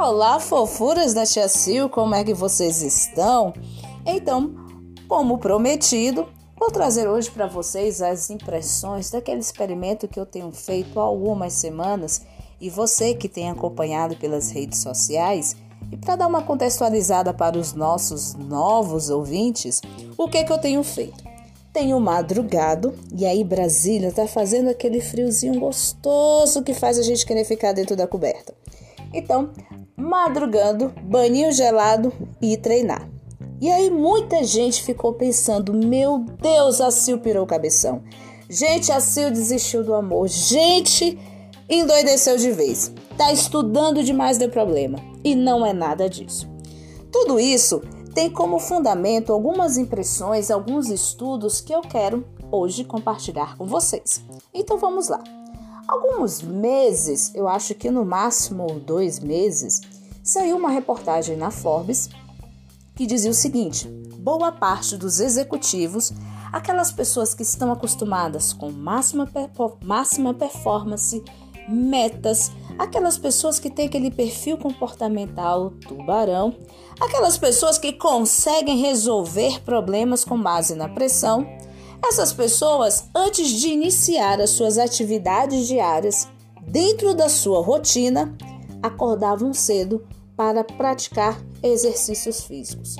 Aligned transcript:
Olá, 0.00 0.38
fofuras 0.38 1.12
da 1.12 1.26
Tia 1.26 1.48
Sil, 1.50 1.90
como 1.90 2.14
é 2.14 2.22
que 2.22 2.32
vocês 2.32 2.82
estão? 2.82 3.52
Então, 4.06 4.54
como 5.08 5.38
prometido, 5.38 6.28
vou 6.56 6.70
trazer 6.70 7.08
hoje 7.08 7.28
para 7.32 7.48
vocês 7.48 8.00
as 8.00 8.30
impressões 8.30 9.10
daquele 9.10 9.40
experimento 9.40 10.06
que 10.06 10.20
eu 10.20 10.24
tenho 10.24 10.52
feito 10.52 11.00
há 11.00 11.02
algumas 11.02 11.52
semanas 11.54 12.22
e 12.60 12.70
você 12.70 13.12
que 13.12 13.28
tem 13.28 13.50
acompanhado 13.50 14.14
pelas 14.14 14.52
redes 14.52 14.78
sociais. 14.78 15.56
E 15.90 15.96
para 15.96 16.14
dar 16.14 16.28
uma 16.28 16.44
contextualizada 16.44 17.34
para 17.34 17.58
os 17.58 17.72
nossos 17.72 18.34
novos 18.34 19.10
ouvintes, 19.10 19.82
o 20.16 20.28
que, 20.28 20.44
que 20.44 20.52
eu 20.52 20.58
tenho 20.58 20.84
feito? 20.84 21.24
Tenho 21.72 21.98
madrugado 21.98 22.94
e 23.12 23.26
aí 23.26 23.42
Brasília 23.42 24.12
tá 24.12 24.28
fazendo 24.28 24.70
aquele 24.70 25.00
friozinho 25.00 25.58
gostoso 25.58 26.62
que 26.62 26.72
faz 26.72 27.00
a 27.00 27.02
gente 27.02 27.26
querer 27.26 27.44
ficar 27.44 27.72
dentro 27.72 27.96
da 27.96 28.06
coberta. 28.06 28.54
Então, 29.12 29.50
madrugando, 29.96 30.92
banho 31.02 31.50
gelado 31.52 32.12
e 32.40 32.56
treinar. 32.56 33.08
E 33.60 33.70
aí 33.70 33.90
muita 33.90 34.44
gente 34.44 34.82
ficou 34.82 35.14
pensando: 35.14 35.72
meu 35.72 36.18
Deus, 36.40 36.80
a 36.80 36.90
Sil 36.92 37.18
pirou 37.18 37.44
o 37.44 37.46
cabeção. 37.46 38.02
Gente, 38.48 38.92
a 38.92 39.00
Sil 39.02 39.30
desistiu 39.30 39.82
do 39.82 39.94
amor. 39.94 40.28
Gente, 40.28 41.18
endoideceu 41.68 42.36
de 42.36 42.50
vez. 42.52 42.92
Tá 43.16 43.32
estudando 43.32 44.02
demais 44.02 44.38
de 44.38 44.48
problema. 44.48 44.98
E 45.24 45.34
não 45.34 45.66
é 45.66 45.72
nada 45.72 46.08
disso. 46.08 46.48
Tudo 47.10 47.40
isso 47.40 47.82
tem 48.14 48.30
como 48.30 48.58
fundamento 48.58 49.32
algumas 49.32 49.76
impressões, 49.76 50.50
alguns 50.50 50.88
estudos 50.88 51.60
que 51.60 51.74
eu 51.74 51.82
quero 51.82 52.24
hoje 52.50 52.84
compartilhar 52.84 53.56
com 53.56 53.66
vocês. 53.66 54.22
Então 54.54 54.78
vamos 54.78 55.08
lá. 55.08 55.22
Alguns 55.88 56.42
meses, 56.42 57.34
eu 57.34 57.48
acho 57.48 57.74
que 57.74 57.90
no 57.90 58.04
máximo 58.04 58.78
dois 58.78 59.18
meses, 59.18 59.80
saiu 60.22 60.58
uma 60.58 60.68
reportagem 60.68 61.34
na 61.34 61.50
Forbes 61.50 62.10
que 62.94 63.06
dizia 63.06 63.30
o 63.30 63.34
seguinte: 63.34 63.88
boa 64.18 64.52
parte 64.52 64.98
dos 64.98 65.18
executivos, 65.18 66.12
aquelas 66.52 66.92
pessoas 66.92 67.32
que 67.32 67.42
estão 67.42 67.72
acostumadas 67.72 68.52
com 68.52 68.70
máxima, 68.70 69.26
máxima 69.82 70.34
performance, 70.34 71.24
metas, 71.66 72.52
aquelas 72.78 73.16
pessoas 73.16 73.58
que 73.58 73.70
têm 73.70 73.86
aquele 73.86 74.10
perfil 74.10 74.58
comportamental 74.58 75.70
tubarão, 75.70 76.54
aquelas 77.00 77.38
pessoas 77.38 77.78
que 77.78 77.94
conseguem 77.94 78.76
resolver 78.76 79.62
problemas 79.62 80.22
com 80.22 80.38
base 80.38 80.74
na 80.74 80.90
pressão 80.90 81.46
essas 82.04 82.32
pessoas, 82.32 83.08
antes 83.14 83.48
de 83.48 83.68
iniciar 83.68 84.40
as 84.40 84.50
suas 84.50 84.78
atividades 84.78 85.66
diárias, 85.66 86.28
dentro 86.66 87.14
da 87.14 87.28
sua 87.28 87.62
rotina, 87.62 88.36
acordavam 88.82 89.52
cedo 89.52 90.06
para 90.36 90.62
praticar 90.62 91.40
exercícios 91.62 92.42
físicos. 92.42 92.96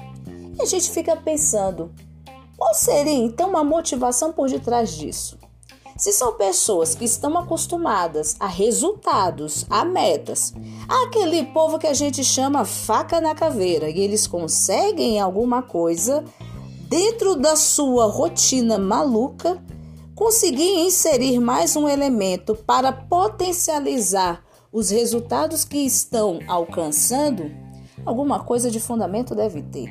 E 0.58 0.62
a 0.62 0.64
gente 0.64 0.90
fica 0.90 1.16
pensando, 1.16 1.92
qual 2.56 2.74
seria 2.74 3.12
então 3.12 3.56
a 3.56 3.62
motivação 3.62 4.32
por 4.32 4.50
detrás 4.50 4.90
disso? 4.90 5.38
Se 5.96 6.12
são 6.12 6.34
pessoas 6.34 6.94
que 6.94 7.04
estão 7.04 7.36
acostumadas 7.36 8.36
a 8.38 8.46
resultados, 8.46 9.66
a 9.68 9.84
metas, 9.84 10.54
aquele 10.88 11.44
povo 11.46 11.78
que 11.78 11.88
a 11.88 11.94
gente 11.94 12.22
chama 12.22 12.64
faca 12.64 13.20
na 13.20 13.34
caveira 13.34 13.90
e 13.90 14.00
eles 14.00 14.26
conseguem 14.26 15.20
alguma 15.20 15.60
coisa 15.60 16.24
dentro 16.88 17.36
da 17.36 17.54
sua 17.54 18.06
rotina 18.06 18.78
maluca, 18.78 19.62
conseguir 20.14 20.86
inserir 20.86 21.38
mais 21.38 21.76
um 21.76 21.86
elemento 21.86 22.54
para 22.54 22.90
potencializar 22.90 24.42
os 24.72 24.90
resultados 24.90 25.64
que 25.64 25.78
estão 25.78 26.40
alcançando, 26.48 27.50
alguma 28.04 28.40
coisa 28.40 28.70
de 28.70 28.80
fundamento 28.80 29.34
deve 29.34 29.62
ter. 29.62 29.88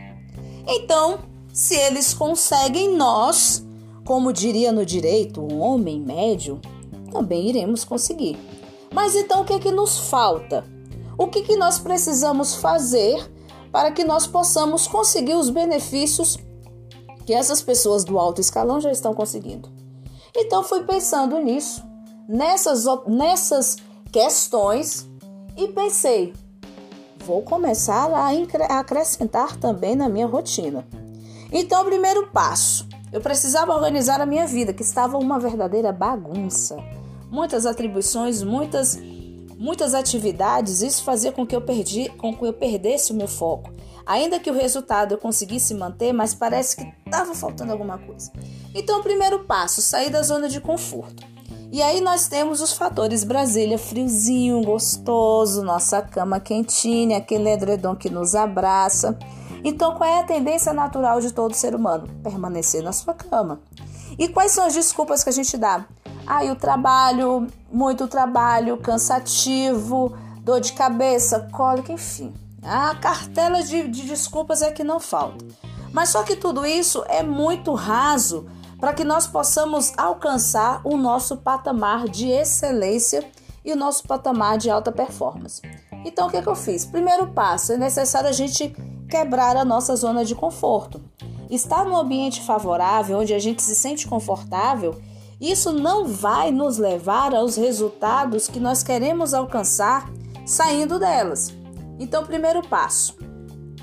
Então, 0.67 1.19
se 1.53 1.75
eles 1.75 2.13
conseguem, 2.13 2.95
nós, 2.95 3.65
como 4.03 4.33
diria 4.33 4.71
no 4.71 4.85
direito, 4.85 5.41
um 5.41 5.61
homem 5.61 6.01
médio, 6.01 6.59
também 7.11 7.47
iremos 7.47 7.83
conseguir. 7.83 8.37
Mas 8.91 9.15
então 9.15 9.41
o 9.41 9.45
que 9.45 9.53
é 9.53 9.59
que 9.59 9.71
nos 9.71 9.97
falta? 10.09 10.65
O 11.17 11.27
que, 11.27 11.41
que 11.41 11.55
nós 11.55 11.79
precisamos 11.79 12.55
fazer 12.55 13.31
para 13.71 13.91
que 13.91 14.03
nós 14.03 14.25
possamos 14.27 14.87
conseguir 14.87 15.35
os 15.35 15.49
benefícios 15.49 16.37
que 17.27 17.33
essas 17.33 17.61
pessoas 17.61 18.05
do 18.05 18.17
alto 18.17 18.39
escalão 18.39 18.79
já 18.79 18.89
estão 18.89 19.13
conseguindo. 19.13 19.69
Então 20.33 20.63
fui 20.63 20.83
pensando 20.83 21.37
nisso, 21.39 21.83
nessas, 22.25 22.85
nessas 23.05 23.75
questões 24.09 25.05
e 25.57 25.67
pensei, 25.67 26.33
vou 27.25 27.41
começar 27.41 28.09
a 28.13 28.79
acrescentar 28.79 29.57
também 29.57 29.93
na 29.93 30.07
minha 30.07 30.25
rotina. 30.25 30.87
Então, 31.51 31.83
primeiro 31.83 32.27
passo, 32.27 32.87
eu 33.11 33.19
precisava 33.19 33.73
organizar 33.73 34.21
a 34.21 34.25
minha 34.25 34.47
vida, 34.47 34.71
que 34.71 34.81
estava 34.81 35.17
uma 35.17 35.37
verdadeira 35.37 35.91
bagunça. 35.91 36.77
Muitas 37.29 37.65
atribuições, 37.65 38.41
muitas 38.41 38.97
muitas 39.57 39.93
atividades, 39.93 40.81
isso 40.81 41.03
fazia 41.03 41.31
com 41.31 41.45
que 41.45 41.55
eu 41.55 41.61
perdi, 41.61 42.07
com 42.09 42.33
que 42.33 42.45
eu 42.45 42.53
perdesse 42.53 43.11
o 43.11 43.15
meu 43.15 43.27
foco. 43.27 43.71
Ainda 44.07 44.39
que 44.39 44.49
o 44.49 44.53
resultado 44.53 45.13
eu 45.13 45.17
conseguisse 45.17 45.73
manter, 45.73 46.13
mas 46.13 46.33
parece 46.33 46.77
que 46.77 46.93
estava 47.05 47.35
faltando 47.35 47.73
alguma 47.73 47.97
coisa. 47.97 48.31
Então, 48.73 49.01
o 49.01 49.03
primeiro 49.03 49.43
passo, 49.43 49.81
sair 49.81 50.09
da 50.09 50.21
zona 50.21 50.47
de 50.47 50.61
conforto. 50.61 51.25
E 51.69 51.81
aí 51.81 51.99
nós 51.99 52.29
temos 52.29 52.61
os 52.61 52.71
fatores 52.71 53.25
Brasília, 53.25 53.77
friozinho, 53.77 54.61
gostoso, 54.61 55.61
nossa 55.61 56.01
cama 56.01 56.39
quentinha, 56.39 57.17
aquele 57.17 57.49
edredom 57.49 57.97
que 57.97 58.09
nos 58.09 58.33
abraça. 58.33 59.19
Então, 59.61 59.93
qual 59.95 60.09
é 60.09 60.21
a 60.21 60.23
tendência 60.23 60.71
natural 60.71 61.19
de 61.19 61.33
todo 61.33 61.53
ser 61.53 61.75
humano? 61.75 62.07
Permanecer 62.23 62.81
na 62.81 62.93
sua 62.93 63.13
cama. 63.13 63.59
E 64.17 64.29
quais 64.29 64.53
são 64.53 64.65
as 64.65 64.73
desculpas 64.73 65.21
que 65.21 65.29
a 65.29 65.33
gente 65.33 65.57
dá? 65.57 65.85
Ah, 66.25 66.45
o 66.45 66.55
trabalho, 66.55 67.45
muito 67.69 68.07
trabalho, 68.07 68.77
cansativo, 68.77 70.17
dor 70.43 70.61
de 70.61 70.71
cabeça, 70.71 71.49
cólica, 71.51 71.91
enfim. 71.91 72.33
A 72.67 72.93
cartela 72.95 73.63
de, 73.63 73.87
de 73.87 74.03
desculpas 74.03 74.61
é 74.61 74.71
que 74.71 74.83
não 74.83 74.99
falta. 74.99 75.45
Mas 75.93 76.09
só 76.09 76.21
que 76.23 76.35
tudo 76.35 76.65
isso 76.65 77.01
é 77.07 77.23
muito 77.23 77.73
raso 77.73 78.45
para 78.77 78.93
que 78.93 79.05
nós 79.05 79.25
possamos 79.25 79.93
alcançar 79.97 80.81
o 80.83 80.97
nosso 80.97 81.37
patamar 81.37 82.09
de 82.09 82.27
excelência 82.27 83.23
e 83.63 83.71
o 83.71 83.75
nosso 83.75 84.03
patamar 84.05 84.57
de 84.57 84.69
alta 84.69 84.91
performance. 84.91 85.61
Então, 86.03 86.27
o 86.27 86.29
que, 86.29 86.35
é 86.35 86.41
que 86.41 86.49
eu 86.49 86.55
fiz? 86.55 86.83
Primeiro 86.85 87.27
passo: 87.27 87.71
é 87.71 87.77
necessário 87.77 88.27
a 88.27 88.33
gente 88.33 88.75
quebrar 89.09 89.55
a 89.55 89.63
nossa 89.63 89.95
zona 89.95 90.25
de 90.25 90.35
conforto. 90.35 91.01
Estar 91.49 91.85
num 91.85 91.95
ambiente 91.95 92.41
favorável, 92.41 93.19
onde 93.19 93.33
a 93.33 93.39
gente 93.39 93.63
se 93.63 93.75
sente 93.75 94.05
confortável, 94.07 95.01
isso 95.39 95.71
não 95.71 96.05
vai 96.05 96.51
nos 96.51 96.77
levar 96.77 97.33
aos 97.33 97.55
resultados 97.55 98.49
que 98.49 98.59
nós 98.59 98.83
queremos 98.83 99.33
alcançar 99.33 100.11
saindo 100.45 100.99
delas. 100.99 101.53
Então, 101.99 102.25
primeiro 102.25 102.61
passo: 102.67 103.17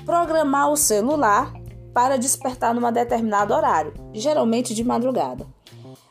programar 0.05 0.71
o 0.71 0.77
celular 0.77 1.53
para 1.93 2.17
despertar 2.17 2.73
num 2.73 2.91
determinado 2.91 3.53
horário, 3.53 3.93
geralmente 4.13 4.73
de 4.73 4.83
madrugada. 4.83 5.47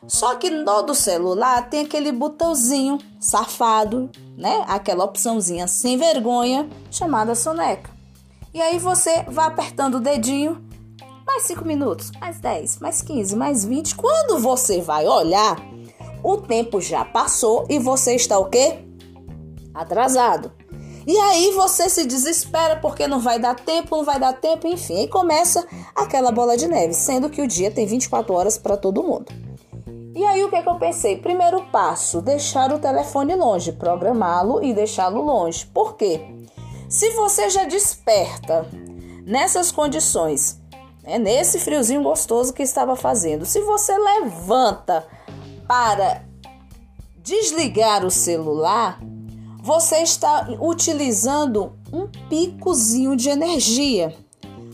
Só 0.07 0.35
que 0.35 0.49
no 0.49 0.81
do 0.83 0.93
celular 0.93 1.69
tem 1.69 1.81
aquele 1.81 2.11
botãozinho 2.11 2.99
safado, 3.19 4.09
né? 4.37 4.63
Aquela 4.67 5.03
opçãozinha 5.03 5.67
sem 5.67 5.97
vergonha 5.97 6.69
chamada 6.91 7.33
soneca. 7.33 7.89
E 8.53 8.61
aí 8.61 8.79
você 8.79 9.23
vai 9.23 9.47
apertando 9.47 9.95
o 9.95 9.99
dedinho, 9.99 10.63
mais 11.25 11.43
5 11.43 11.65
minutos, 11.65 12.11
mais 12.19 12.39
10, 12.39 12.79
mais 12.79 13.01
15, 13.01 13.35
mais 13.35 13.65
20. 13.65 13.95
Quando 13.95 14.39
você 14.39 14.79
vai 14.79 15.07
olhar, 15.07 15.57
o 16.23 16.37
tempo 16.37 16.79
já 16.79 17.03
passou 17.03 17.65
e 17.69 17.77
você 17.79 18.15
está 18.15 18.37
o 18.37 18.45
quê? 18.45 18.79
Atrasado. 19.73 20.51
E 21.07 21.17
aí 21.17 21.51
você 21.51 21.87
se 21.87 22.05
desespera 22.05 22.77
porque 22.77 23.07
não 23.07 23.19
vai 23.19 23.39
dar 23.39 23.55
tempo, 23.55 23.95
não 23.95 24.03
vai 24.03 24.19
dar 24.19 24.33
tempo, 24.33 24.67
enfim. 24.67 25.03
E 25.03 25.07
começa 25.07 25.65
aquela 25.95 26.31
bola 26.31 26.57
de 26.57 26.67
neve, 26.67 26.93
sendo 26.93 27.29
que 27.29 27.41
o 27.41 27.47
dia 27.47 27.69
tem 27.69 27.85
24 27.85 28.33
horas 28.33 28.57
para 28.57 28.75
todo 28.75 29.03
mundo. 29.03 29.31
E 30.15 30.23
aí 30.23 30.43
o 30.43 30.49
que, 30.49 30.55
é 30.55 30.61
que 30.61 30.69
eu 30.69 30.79
pensei? 30.79 31.17
Primeiro 31.17 31.61
passo, 31.65 32.21
deixar 32.21 32.71
o 32.71 32.79
telefone 32.79 33.35
longe, 33.35 33.73
programá-lo 33.73 34.63
e 34.63 34.73
deixá-lo 34.73 35.21
longe. 35.21 35.65
Por 35.67 35.95
quê? 35.95 36.21
Se 36.87 37.11
você 37.11 37.49
já 37.49 37.65
desperta 37.65 38.65
nessas 39.25 39.71
condições, 39.71 40.59
né, 41.03 41.19
nesse 41.19 41.59
friozinho 41.59 42.01
gostoso 42.01 42.53
que 42.53 42.63
estava 42.63 42.95
fazendo, 42.95 43.45
se 43.45 43.59
você 43.61 43.95
levanta 43.97 45.05
para 45.67 46.23
desligar 47.17 48.05
o 48.05 48.09
celular, 48.09 48.99
você 49.65 49.95
está 50.03 50.47
utilizando 50.61 51.73
um 51.91 52.07
picozinho 52.29 53.15
de 53.15 53.29
energia. 53.29 54.15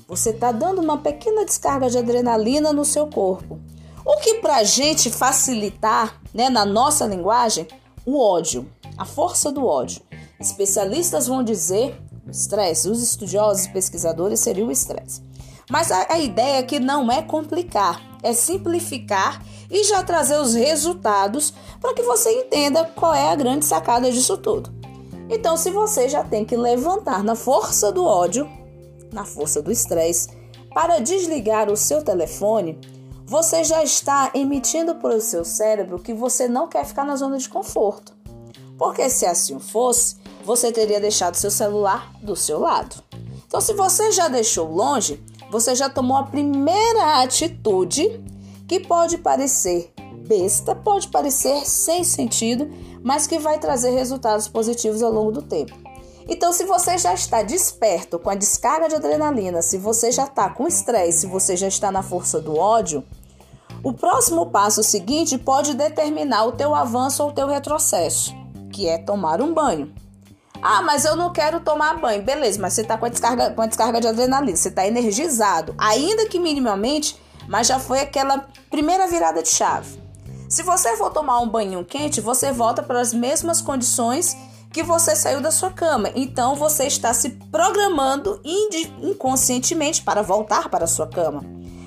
Você 0.05 0.31
está 0.31 0.51
dando 0.51 0.81
uma 0.81 0.97
pequena 0.97 1.45
descarga 1.45 1.89
de 1.89 1.97
adrenalina 1.97 2.73
no 2.73 2.83
seu 2.83 3.07
corpo. 3.07 3.57
O 4.05 4.17
que 4.17 4.41
para 4.41 4.57
a 4.57 4.63
gente 4.65 5.09
facilitar, 5.09 6.19
né, 6.33 6.49
na 6.49 6.65
nossa 6.65 7.05
linguagem, 7.05 7.65
o 8.05 8.19
ódio, 8.19 8.69
a 8.97 9.05
força 9.05 9.49
do 9.49 9.65
ódio. 9.65 10.01
Especialistas 10.38 11.25
vão 11.25 11.41
dizer, 11.41 11.97
estresse. 12.29 12.89
Os 12.89 13.01
estudiosos 13.01 13.67
e 13.67 13.71
pesquisadores 13.71 14.41
seriam 14.41 14.67
o 14.67 14.73
estresse. 14.73 15.23
Mas 15.69 15.89
a, 15.89 16.15
a 16.15 16.19
ideia 16.19 16.59
aqui 16.59 16.81
não 16.81 17.09
é 17.09 17.21
complicar, 17.21 18.01
é 18.21 18.33
simplificar 18.33 19.41
e 19.69 19.85
já 19.85 20.03
trazer 20.03 20.38
os 20.38 20.53
resultados 20.53 21.53
para 21.79 21.93
que 21.93 22.03
você 22.03 22.29
entenda 22.41 22.83
qual 22.93 23.13
é 23.13 23.29
a 23.31 23.35
grande 23.38 23.63
sacada 23.63 24.11
disso 24.11 24.38
tudo. 24.38 24.80
Então, 25.33 25.55
se 25.55 25.71
você 25.71 26.09
já 26.09 26.25
tem 26.25 26.43
que 26.43 26.57
levantar 26.57 27.23
na 27.23 27.35
força 27.35 27.89
do 27.89 28.03
ódio, 28.03 28.49
na 29.13 29.23
força 29.23 29.61
do 29.61 29.71
estresse, 29.71 30.27
para 30.73 30.99
desligar 30.99 31.71
o 31.71 31.77
seu 31.77 32.03
telefone, 32.03 32.77
você 33.25 33.63
já 33.63 33.81
está 33.81 34.29
emitindo 34.33 34.95
para 34.95 35.15
o 35.15 35.21
seu 35.21 35.45
cérebro 35.45 35.99
que 35.99 36.13
você 36.13 36.49
não 36.49 36.67
quer 36.67 36.85
ficar 36.85 37.05
na 37.05 37.15
zona 37.15 37.37
de 37.37 37.47
conforto. 37.47 38.13
Porque 38.77 39.09
se 39.09 39.25
assim 39.25 39.57
fosse, 39.57 40.17
você 40.43 40.69
teria 40.69 40.99
deixado 40.99 41.35
seu 41.35 41.49
celular 41.49 42.11
do 42.21 42.35
seu 42.35 42.59
lado. 42.59 43.01
Então, 43.47 43.61
se 43.61 43.73
você 43.73 44.11
já 44.11 44.27
deixou 44.27 44.69
longe, 44.69 45.23
você 45.49 45.73
já 45.73 45.89
tomou 45.89 46.17
a 46.17 46.23
primeira 46.23 47.21
atitude 47.21 48.21
que 48.67 48.81
pode 48.81 49.17
parecer 49.17 49.90
besta, 50.31 50.73
pode 50.73 51.09
parecer 51.09 51.65
sem 51.65 52.05
sentido, 52.05 52.69
mas 53.03 53.27
que 53.27 53.37
vai 53.37 53.59
trazer 53.59 53.89
resultados 53.89 54.47
positivos 54.47 55.03
ao 55.03 55.11
longo 55.11 55.33
do 55.33 55.41
tempo. 55.41 55.75
Então, 56.25 56.53
se 56.53 56.63
você 56.63 56.97
já 56.97 57.13
está 57.13 57.41
desperto 57.41 58.17
com 58.17 58.29
a 58.29 58.35
descarga 58.35 58.87
de 58.87 58.95
adrenalina, 58.95 59.61
se 59.61 59.77
você 59.77 60.09
já 60.09 60.23
está 60.23 60.49
com 60.49 60.65
estresse, 60.67 61.21
se 61.21 61.27
você 61.27 61.57
já 61.57 61.67
está 61.67 61.91
na 61.91 62.01
força 62.01 62.39
do 62.39 62.57
ódio, 62.57 63.03
o 63.83 63.91
próximo 63.91 64.45
passo 64.45 64.81
seguinte 64.81 65.37
pode 65.37 65.73
determinar 65.73 66.45
o 66.45 66.53
teu 66.53 66.73
avanço 66.73 67.23
ou 67.23 67.29
o 67.29 67.33
teu 67.33 67.47
retrocesso, 67.47 68.33
que 68.71 68.87
é 68.87 68.97
tomar 68.97 69.41
um 69.41 69.53
banho. 69.53 69.93
Ah, 70.61 70.81
mas 70.81 71.03
eu 71.03 71.15
não 71.15 71.33
quero 71.33 71.59
tomar 71.59 71.99
banho. 71.99 72.23
Beleza, 72.23 72.61
mas 72.61 72.73
você 72.73 72.83
está 72.83 72.97
com 72.97 73.05
a 73.05 73.09
descarga, 73.09 73.49
com 73.51 73.61
a 73.63 73.65
descarga 73.65 73.99
de 73.99 74.07
adrenalina, 74.07 74.55
você 74.55 74.69
está 74.69 74.87
energizado, 74.87 75.75
ainda 75.77 76.27
que 76.27 76.39
minimamente 76.39 77.19
mas 77.47 77.67
já 77.67 77.79
foi 77.79 77.99
aquela 77.99 78.45
primeira 78.69 79.07
virada 79.07 79.41
de 79.43 79.49
chave. 79.49 79.99
Se 80.51 80.63
você 80.63 80.98
for 80.98 81.09
tomar 81.12 81.39
um 81.39 81.48
banho 81.48 81.86
quente, 81.86 82.19
você 82.19 82.51
volta 82.51 82.83
para 82.83 83.00
as 83.00 83.13
mesmas 83.13 83.62
condições 83.62 84.36
que 84.69 84.83
você 84.83 85.15
saiu 85.15 85.39
da 85.39 85.50
sua 85.50 85.71
cama. 85.71 86.12
Então 86.13 86.56
você 86.56 86.88
está 86.88 87.13
se 87.13 87.30
programando 87.50 88.42
inconscientemente 89.01 90.01
para 90.01 90.21
voltar 90.21 90.68
para 90.68 90.83
a 90.83 90.88
sua 90.88 91.07
cama. 91.07 91.42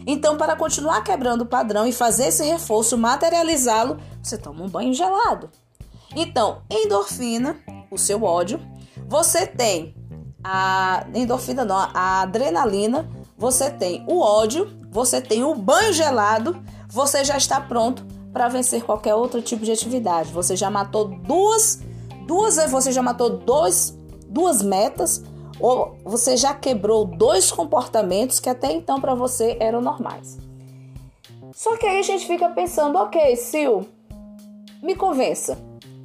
Então, 0.07 0.39
para 0.39 0.57
continuar 0.57 1.03
quebrando 1.03 1.43
o 1.43 1.47
padrão 1.47 1.87
e 1.87 1.93
fazer 1.93 2.29
esse 2.29 2.43
reforço, 2.43 2.97
materializá-lo, 2.97 3.99
você 4.23 4.39
toma 4.39 4.65
um 4.65 4.69
banho 4.69 4.95
gelado. 4.95 5.51
Então, 6.17 6.63
endorfina, 6.71 7.59
o 7.91 7.99
seu 7.99 8.23
ódio, 8.23 8.59
você 9.07 9.47
tem 9.47 9.95
a 10.43 11.07
endorfina, 11.15 11.67
não, 11.67 11.77
a 11.77 12.23
adrenalina, 12.23 13.11
você 13.37 13.71
tem 13.71 14.07
o 14.09 14.21
ódio, 14.21 14.71
você 14.91 15.21
tem 15.21 15.45
o 15.45 15.55
banho 15.55 15.93
gelado, 15.93 16.63
você 16.89 17.25
já 17.25 17.37
está 17.37 17.61
pronto 17.61 18.14
para 18.35 18.49
vencer 18.49 18.83
qualquer 18.83 19.15
outro 19.15 19.41
tipo 19.41 19.65
de 19.65 19.71
atividade. 19.71 20.33
Você 20.33 20.57
já 20.57 20.69
matou 20.69 21.05
duas, 21.05 21.81
duas, 22.27 22.57
você 22.69 22.91
já 22.91 23.01
matou 23.01 23.31
dois, 23.31 23.97
duas 24.29 24.61
metas, 24.61 25.23
ou 25.61 25.97
você 26.05 26.37
já 26.37 26.53
quebrou 26.53 27.05
dois 27.05 27.53
comportamentos 27.53 28.41
que 28.41 28.51
até 28.51 28.73
então 28.73 29.01
para 29.01 29.15
você 29.15 29.57
eram 29.61 29.81
normais. 29.81 30.37
Só 31.55 31.77
que 31.77 31.87
aí 31.87 32.01
a 32.01 32.03
gente 32.03 32.27
fica 32.27 32.49
pensando, 32.49 32.99
ok, 32.99 33.37
Sil, 33.39 33.87
me 34.83 34.97
convença. 34.97 35.57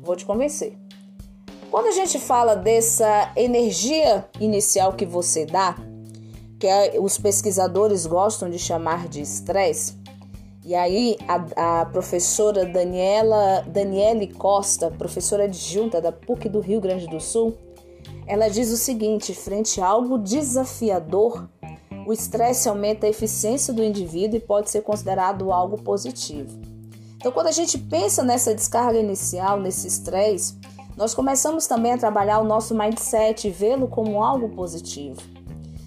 Vou 0.03 0.15
te 0.15 0.23
convencer. 0.23 0.77
Quando 1.71 1.87
a 1.87 1.91
gente 1.91 2.19
fala 2.19 2.55
dessa 2.55 3.31
energia 3.35 4.27
inicial 4.39 4.93
que 4.93 5.05
você 5.05 5.47
dá, 5.47 5.75
que 6.59 6.67
é, 6.67 6.99
os 6.99 7.17
pesquisadores 7.17 8.05
gostam 8.05 8.51
de 8.51 8.59
chamar 8.59 9.07
de 9.07 9.19
estresse. 9.21 9.97
E 10.69 10.75
aí 10.75 11.17
a, 11.27 11.81
a, 11.81 11.85
professora 11.87 12.63
Daniela 12.63 13.65
Daniele 13.65 14.31
Costa, 14.31 14.91
professora 14.91 15.45
adjunta 15.45 15.99
da 15.99 16.11
PUC 16.11 16.47
do 16.47 16.59
Rio 16.59 16.79
Grande 16.79 17.07
do 17.07 17.19
Sul, 17.19 17.57
ela 18.27 18.47
diz 18.47 18.71
o 18.71 18.77
seguinte: 18.77 19.33
frente 19.33 19.81
a 19.81 19.87
algo 19.87 20.19
desafiador, 20.19 21.49
o 22.05 22.13
estresse 22.13 22.69
aumenta 22.69 23.07
a 23.07 23.09
eficiência 23.09 23.73
do 23.73 23.83
indivíduo 23.83 24.37
e 24.37 24.39
pode 24.39 24.69
ser 24.69 24.83
considerado 24.83 25.51
algo 25.51 25.81
positivo. 25.81 26.55
Então, 27.17 27.31
quando 27.31 27.47
a 27.47 27.51
gente 27.51 27.79
pensa 27.79 28.21
nessa 28.21 28.53
descarga 28.53 28.99
inicial, 28.99 29.59
nesse 29.59 29.87
estresse, 29.87 30.55
nós 30.95 31.15
começamos 31.15 31.65
também 31.65 31.93
a 31.93 31.97
trabalhar 31.97 32.37
o 32.41 32.45
nosso 32.45 32.75
mindset 32.75 33.47
e 33.47 33.51
vê-lo 33.51 33.87
como 33.87 34.23
algo 34.23 34.49
positivo. 34.49 35.38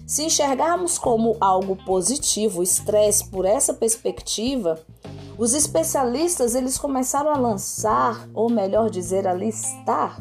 Se 0.05 0.23
enxergarmos 0.23 0.97
como 0.97 1.37
algo 1.39 1.75
positivo 1.75 2.59
o 2.59 2.63
estresse 2.63 3.29
por 3.29 3.45
essa 3.45 3.73
perspectiva, 3.73 4.79
os 5.37 5.53
especialistas 5.53 6.55
eles 6.55 6.77
começaram 6.77 7.31
a 7.31 7.37
lançar, 7.37 8.27
ou 8.33 8.49
melhor 8.49 8.89
dizer, 8.89 9.27
a 9.27 9.33
listar 9.33 10.19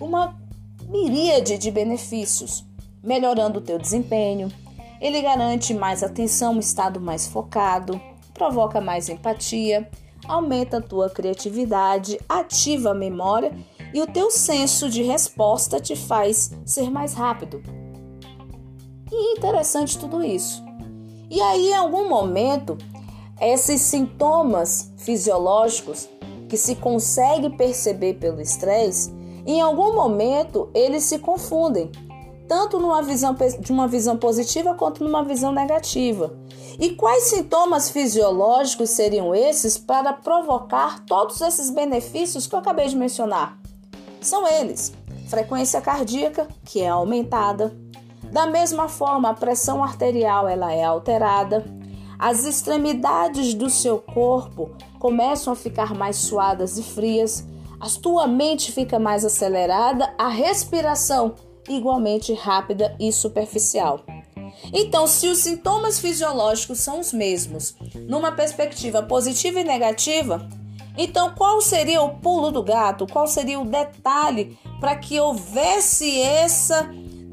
uma 0.00 0.36
miríade 0.88 1.58
de 1.58 1.70
benefícios, 1.70 2.64
melhorando 3.02 3.58
o 3.58 3.62
teu 3.62 3.78
desempenho. 3.78 4.50
Ele 5.00 5.20
garante 5.20 5.72
mais 5.74 6.02
atenção, 6.02 6.54
um 6.54 6.58
estado 6.58 7.00
mais 7.00 7.28
focado, 7.28 8.00
provoca 8.32 8.80
mais 8.80 9.08
empatia, 9.08 9.88
aumenta 10.26 10.78
a 10.78 10.82
tua 10.82 11.10
criatividade, 11.10 12.18
ativa 12.28 12.90
a 12.90 12.94
memória 12.94 13.52
e 13.92 14.00
o 14.00 14.06
teu 14.06 14.30
senso 14.30 14.88
de 14.88 15.02
resposta 15.02 15.78
te 15.78 15.94
faz 15.94 16.50
ser 16.64 16.90
mais 16.90 17.14
rápido. 17.14 17.79
Interessante 19.12 19.98
tudo 19.98 20.22
isso. 20.22 20.62
E 21.30 21.40
aí, 21.40 21.68
em 21.68 21.74
algum 21.74 22.08
momento, 22.08 22.76
esses 23.40 23.80
sintomas 23.80 24.92
fisiológicos 24.98 26.08
que 26.48 26.56
se 26.56 26.74
consegue 26.74 27.50
perceber 27.50 28.14
pelo 28.14 28.40
estresse, 28.40 29.12
em 29.46 29.60
algum 29.60 29.94
momento 29.94 30.68
eles 30.74 31.04
se 31.04 31.18
confundem, 31.18 31.90
tanto 32.48 32.78
numa 32.78 33.00
visão 33.00 33.34
de 33.60 33.72
uma 33.72 33.86
visão 33.86 34.16
positiva 34.16 34.74
quanto 34.74 35.04
numa 35.04 35.22
visão 35.24 35.52
negativa. 35.52 36.36
E 36.78 36.90
quais 36.90 37.24
sintomas 37.24 37.90
fisiológicos 37.90 38.90
seriam 38.90 39.34
esses 39.34 39.78
para 39.78 40.12
provocar 40.12 41.04
todos 41.04 41.40
esses 41.40 41.70
benefícios 41.70 42.46
que 42.46 42.54
eu 42.54 42.58
acabei 42.58 42.88
de 42.88 42.96
mencionar? 42.96 43.58
São 44.20 44.46
eles: 44.46 44.92
frequência 45.28 45.80
cardíaca, 45.80 46.48
que 46.64 46.80
é 46.80 46.88
aumentada, 46.88 47.76
da 48.30 48.46
mesma 48.46 48.88
forma, 48.88 49.30
a 49.30 49.34
pressão 49.34 49.82
arterial 49.82 50.48
ela 50.48 50.72
é 50.72 50.84
alterada, 50.84 51.64
as 52.18 52.44
extremidades 52.44 53.54
do 53.54 53.70
seu 53.70 53.98
corpo 53.98 54.70
começam 54.98 55.52
a 55.52 55.56
ficar 55.56 55.94
mais 55.94 56.16
suadas 56.16 56.78
e 56.78 56.82
frias, 56.82 57.46
a 57.80 57.88
tua 57.88 58.26
mente 58.26 58.70
fica 58.72 58.98
mais 58.98 59.24
acelerada, 59.24 60.12
a 60.18 60.28
respiração 60.28 61.34
igualmente 61.68 62.34
rápida 62.34 62.94
e 63.00 63.10
superficial. 63.10 64.00
Então, 64.72 65.06
se 65.06 65.28
os 65.28 65.38
sintomas 65.38 65.98
fisiológicos 65.98 66.80
são 66.80 67.00
os 67.00 67.12
mesmos, 67.12 67.74
numa 68.06 68.32
perspectiva 68.32 69.02
positiva 69.02 69.60
e 69.60 69.64
negativa, 69.64 70.46
então 70.98 71.34
qual 71.34 71.60
seria 71.62 72.02
o 72.02 72.18
pulo 72.18 72.50
do 72.50 72.62
gato? 72.62 73.06
Qual 73.10 73.26
seria 73.26 73.58
o 73.58 73.64
detalhe 73.64 74.58
para 74.78 74.96
que 74.96 75.18
houvesse 75.18 76.20
essa 76.20 76.90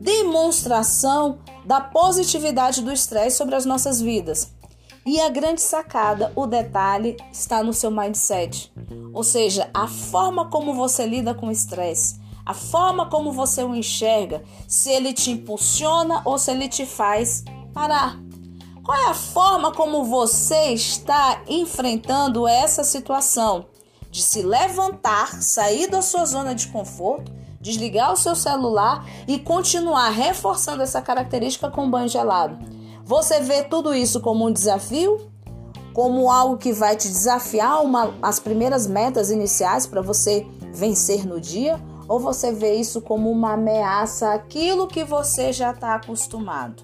demonstração 0.07 1.39
da 1.65 1.81
positividade 1.81 2.81
do 2.81 2.93
estresse 2.93 3.35
sobre 3.35 3.55
as 3.55 3.65
nossas 3.65 3.99
vidas. 3.99 4.53
E 5.05 5.19
a 5.19 5.27
grande 5.27 5.59
sacada, 5.59 6.31
o 6.33 6.47
detalhe, 6.47 7.17
está 7.29 7.61
no 7.61 7.73
seu 7.73 7.91
mindset. 7.91 8.71
Ou 9.13 9.21
seja, 9.21 9.69
a 9.73 9.85
forma 9.85 10.49
como 10.49 10.73
você 10.73 11.05
lida 11.05 11.33
com 11.33 11.47
o 11.47 11.51
estresse, 11.51 12.21
a 12.45 12.53
forma 12.53 13.09
como 13.09 13.33
você 13.33 13.65
o 13.65 13.75
enxerga, 13.75 14.43
se 14.65 14.89
ele 14.89 15.11
te 15.11 15.29
impulsiona 15.29 16.21
ou 16.23 16.37
se 16.37 16.51
ele 16.51 16.69
te 16.69 16.85
faz 16.85 17.43
parar. 17.73 18.17
Qual 18.85 18.97
é 18.97 19.09
a 19.09 19.13
forma 19.13 19.73
como 19.73 20.05
você 20.05 20.71
está 20.71 21.41
enfrentando 21.49 22.47
essa 22.47 22.85
situação 22.85 23.65
de 24.09 24.21
se 24.21 24.41
levantar, 24.41 25.41
sair 25.41 25.87
da 25.87 26.01
sua 26.01 26.23
zona 26.23 26.55
de 26.55 26.69
conforto 26.69 27.29
desligar 27.59 28.13
o 28.13 28.17
seu 28.17 28.35
celular 28.35 29.05
e 29.27 29.39
continuar 29.39 30.09
reforçando 30.09 30.83
essa 30.83 31.01
característica 31.01 31.69
com 31.69 31.89
banho 31.89 32.07
gelado. 32.07 32.57
Você 33.03 33.39
vê 33.39 33.63
tudo 33.63 33.93
isso 33.93 34.19
como 34.19 34.47
um 34.47 34.51
desafio, 34.51 35.31
como 35.93 36.29
algo 36.29 36.57
que 36.57 36.73
vai 36.73 36.95
te 36.95 37.07
desafiar 37.07 37.81
uma, 37.83 38.13
as 38.21 38.39
primeiras 38.39 38.85
metas 38.85 39.31
iniciais 39.31 39.87
para 39.87 40.01
você 40.01 40.45
vencer 40.73 41.25
no 41.25 41.39
dia, 41.39 41.81
ou 42.07 42.19
você 42.19 42.51
vê 42.51 42.75
isso 42.75 43.01
como 43.01 43.31
uma 43.31 43.53
ameaça 43.53 44.33
àquilo 44.33 44.87
que 44.87 45.03
você 45.03 45.51
já 45.51 45.71
está 45.71 45.95
acostumado? 45.95 46.83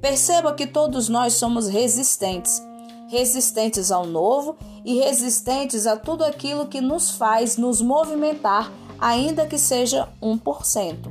Perceba 0.00 0.54
que 0.54 0.66
todos 0.66 1.08
nós 1.08 1.34
somos 1.34 1.68
resistentes 1.68 2.62
resistentes 3.08 3.90
ao 3.90 4.06
novo 4.06 4.56
e 4.84 4.98
resistentes 4.98 5.86
a 5.86 5.96
tudo 5.96 6.24
aquilo 6.24 6.66
que 6.66 6.80
nos 6.80 7.12
faz 7.12 7.56
nos 7.56 7.80
movimentar 7.80 8.70
ainda 8.98 9.46
que 9.46 9.58
seja 9.58 10.08
1%. 10.22 11.10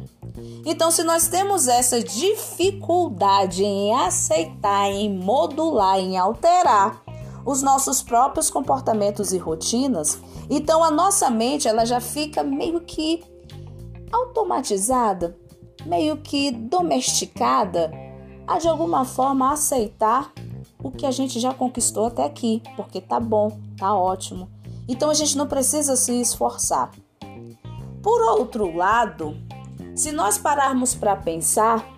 Então, 0.66 0.92
se 0.92 1.04
nós 1.04 1.28
temos 1.28 1.68
essa 1.68 2.02
dificuldade 2.02 3.64
em 3.64 3.94
aceitar, 3.94 4.90
em 4.90 5.18
modular, 5.18 6.00
em 6.00 6.18
alterar 6.18 7.02
os 7.46 7.62
nossos 7.62 8.02
próprios 8.02 8.50
comportamentos 8.50 9.32
e 9.32 9.38
rotinas, 9.38 10.20
então 10.50 10.84
a 10.84 10.92
nossa 10.92 11.30
mente 11.30 11.68
ela 11.68 11.86
já 11.86 12.02
fica 12.02 12.44
meio 12.44 12.82
que 12.82 13.24
automatizada, 14.12 15.38
meio 15.86 16.18
que 16.18 16.52
domesticada 16.52 17.92
a 18.48 18.58
de 18.58 18.68
alguma 18.68 19.06
forma 19.06 19.52
aceitar 19.52 20.32
o 20.84 20.92
que 20.92 21.06
a 21.06 21.12
gente 21.12 21.40
já 21.40 21.54
conquistou 21.54 22.06
até 22.06 22.24
aqui, 22.24 22.62
porque 22.76 23.02
tá 23.02 23.20
bom, 23.20 23.60
tá 23.78 23.96
ótimo. 23.96 24.50
Então 24.88 25.10
a 25.10 25.14
gente 25.14 25.38
não 25.38 25.48
precisa 25.48 25.96
se 25.96 26.20
esforçar. 26.22 26.92
Por 28.06 28.22
outro 28.22 28.72
lado, 28.72 29.36
se 29.96 30.12
nós 30.12 30.38
pararmos 30.38 30.94
para 30.94 31.16
pensar, 31.16 31.92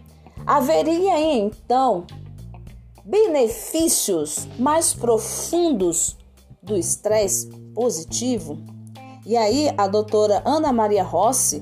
haveria 0.45 1.19
então 1.19 2.07
benefícios 3.03 4.47
mais 4.57 4.93
profundos 4.93 6.15
do 6.63 6.77
estresse 6.77 7.49
positivo? 7.75 8.57
E 9.25 9.35
aí 9.35 9.69
a 9.77 9.85
doutora 9.85 10.41
Ana 10.45 10.71
Maria 10.71 11.03
Rossi, 11.03 11.61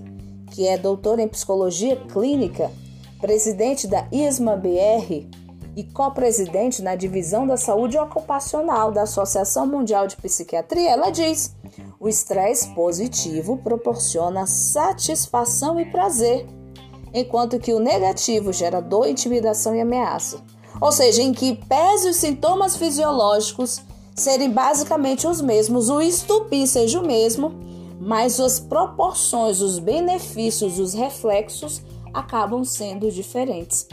que 0.51 0.67
é 0.67 0.77
doutora 0.77 1.23
em 1.23 1.27
psicologia 1.27 1.95
clínica, 1.95 2.71
presidente 3.19 3.87
da 3.87 4.07
ISMA 4.11 4.55
BR 4.55 5.27
e 5.75 5.83
co-presidente 5.83 6.81
na 6.81 6.95
divisão 6.95 7.45
da 7.45 7.57
saúde 7.57 7.97
ocupacional 7.97 8.91
da 8.91 9.01
Associação 9.03 9.67
Mundial 9.67 10.07
de 10.07 10.15
Psiquiatria, 10.15 10.91
ela 10.91 11.09
diz: 11.09 11.55
o 11.99 12.07
estresse 12.07 12.73
positivo 12.73 13.57
proporciona 13.57 14.47
satisfação 14.47 15.79
e 15.79 15.85
prazer, 15.85 16.47
enquanto 17.13 17.59
que 17.59 17.73
o 17.73 17.79
negativo 17.79 18.53
gera 18.53 18.79
dor, 18.79 19.07
intimidação 19.07 19.75
e 19.75 19.81
ameaça. 19.81 20.41
Ou 20.79 20.91
seja, 20.91 21.21
em 21.21 21.33
que 21.33 21.55
pese 21.67 22.09
os 22.09 22.17
sintomas 22.17 22.75
fisiológicos 22.77 23.81
serem 24.15 24.49
basicamente 24.49 25.27
os 25.27 25.41
mesmos, 25.41 25.89
o 25.89 26.01
estupim 26.01 26.65
seja 26.65 26.99
o 26.99 27.05
mesmo, 27.05 27.51
mas 27.99 28.39
as 28.39 28.59
proporções, 28.59 29.61
os 29.61 29.79
benefícios, 29.79 30.79
os 30.79 30.93
reflexos 30.93 31.81
acabam 32.13 32.63
sendo 32.63 33.11
diferentes. 33.11 33.87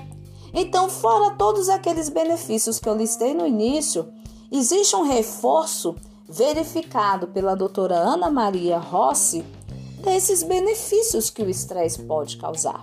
Então, 0.54 0.88
fora 0.88 1.34
todos 1.36 1.68
aqueles 1.68 2.08
benefícios 2.08 2.78
que 2.78 2.88
eu 2.88 2.96
listei 2.96 3.32
no 3.34 3.46
início, 3.46 4.12
existe 4.50 4.94
um 4.94 5.02
reforço 5.02 5.96
verificado 6.28 7.28
pela 7.28 7.54
doutora 7.54 7.96
Ana 7.96 8.30
Maria 8.30 8.78
Rossi 8.78 9.44
desses 10.02 10.42
benefícios 10.42 11.30
que 11.30 11.42
o 11.42 11.48
estresse 11.48 12.02
pode 12.02 12.36
causar, 12.36 12.82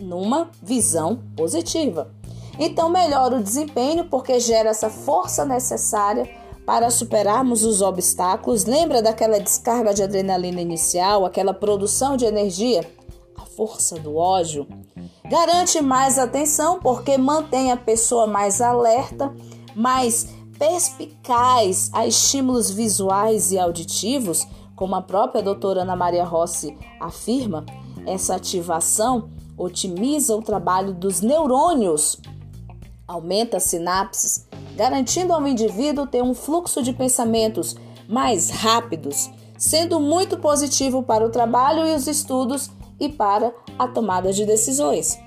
numa 0.00 0.50
visão 0.62 1.20
positiva. 1.36 2.12
Então, 2.58 2.88
melhora 2.88 3.36
o 3.36 3.42
desempenho 3.42 4.06
porque 4.06 4.40
gera 4.40 4.70
essa 4.70 4.90
força 4.90 5.44
necessária 5.44 6.28
para 6.66 6.90
superarmos 6.90 7.64
os 7.64 7.80
obstáculos. 7.80 8.64
Lembra 8.64 9.00
daquela 9.00 9.38
descarga 9.38 9.94
de 9.94 10.02
adrenalina 10.02 10.60
inicial, 10.60 11.24
aquela 11.24 11.54
produção 11.54 12.16
de 12.16 12.26
energia? 12.26 12.97
Força 13.58 13.98
do 13.98 14.14
ódio 14.14 14.68
garante 15.28 15.82
mais 15.82 16.16
atenção 16.16 16.78
porque 16.78 17.18
mantém 17.18 17.72
a 17.72 17.76
pessoa 17.76 18.24
mais 18.24 18.60
alerta, 18.60 19.34
mais 19.74 20.28
perspicaz 20.56 21.90
a 21.92 22.06
estímulos 22.06 22.70
visuais 22.70 23.50
e 23.50 23.58
auditivos, 23.58 24.46
como 24.76 24.94
a 24.94 25.02
própria 25.02 25.42
doutora 25.42 25.82
Ana 25.82 25.96
Maria 25.96 26.22
Rossi 26.22 26.78
afirma, 27.00 27.66
essa 28.06 28.36
ativação 28.36 29.28
otimiza 29.56 30.36
o 30.36 30.40
trabalho 30.40 30.94
dos 30.94 31.20
neurônios, 31.20 32.20
aumenta 33.08 33.58
sinapses, 33.58 34.46
garantindo 34.76 35.32
ao 35.32 35.44
indivíduo 35.48 36.06
ter 36.06 36.22
um 36.22 36.32
fluxo 36.32 36.80
de 36.80 36.92
pensamentos 36.92 37.74
mais 38.08 38.50
rápidos, 38.50 39.28
sendo 39.58 39.98
muito 39.98 40.38
positivo 40.38 41.02
para 41.02 41.26
o 41.26 41.30
trabalho 41.30 41.84
e 41.84 41.96
os 41.96 42.06
estudos 42.06 42.70
e 42.98 43.08
para 43.08 43.52
a 43.78 43.86
tomada 43.88 44.32
de 44.32 44.44
decisões. 44.44 45.18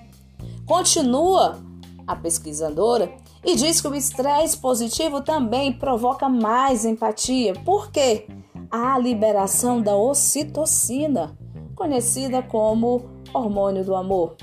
Continua 0.66 1.60
a 2.06 2.16
pesquisadora 2.16 3.12
e 3.44 3.56
diz 3.56 3.82
que 3.82 3.88
o 3.88 3.96
estresse 3.96 4.58
positivo 4.58 5.22
também 5.22 5.74
provoca 5.74 6.30
mais 6.30 6.86
empatia. 6.86 7.54
Por 7.66 7.92
quê? 7.92 8.28
A 8.70 8.98
liberação 8.98 9.82
da 9.82 9.96
ocitocina, 9.96 11.36
conhecida 11.76 12.42
como 12.42 13.06
hormônio 13.34 13.84
do 13.84 13.96
amor. 13.96 14.36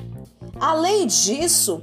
Além 0.61 1.07
disso, 1.07 1.83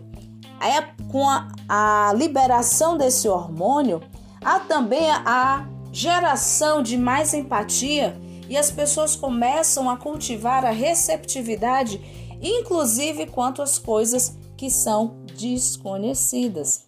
é 0.60 0.82
com 1.12 1.28
a, 1.30 1.48
a 1.70 2.14
liberação 2.14 2.98
desse 2.98 3.28
hormônio, 3.28 4.02
há 4.44 4.60
também 4.60 5.10
a 5.10 5.68
geração 5.92 6.84
de 6.84 6.98
mais 6.98 7.34
empatia 7.34 8.20
e 8.50 8.58
as 8.58 8.72
pessoas 8.72 9.16
começam 9.16 9.90
a 9.90 9.98
cultivar 9.98 10.66
a 10.66 10.72
receptividade, 10.72 12.00
inclusive 12.42 13.26
quanto 13.28 13.62
às 13.62 13.78
coisas 13.78 14.38
que 14.58 14.70
são 14.70 15.18
desconhecidas. 15.38 16.86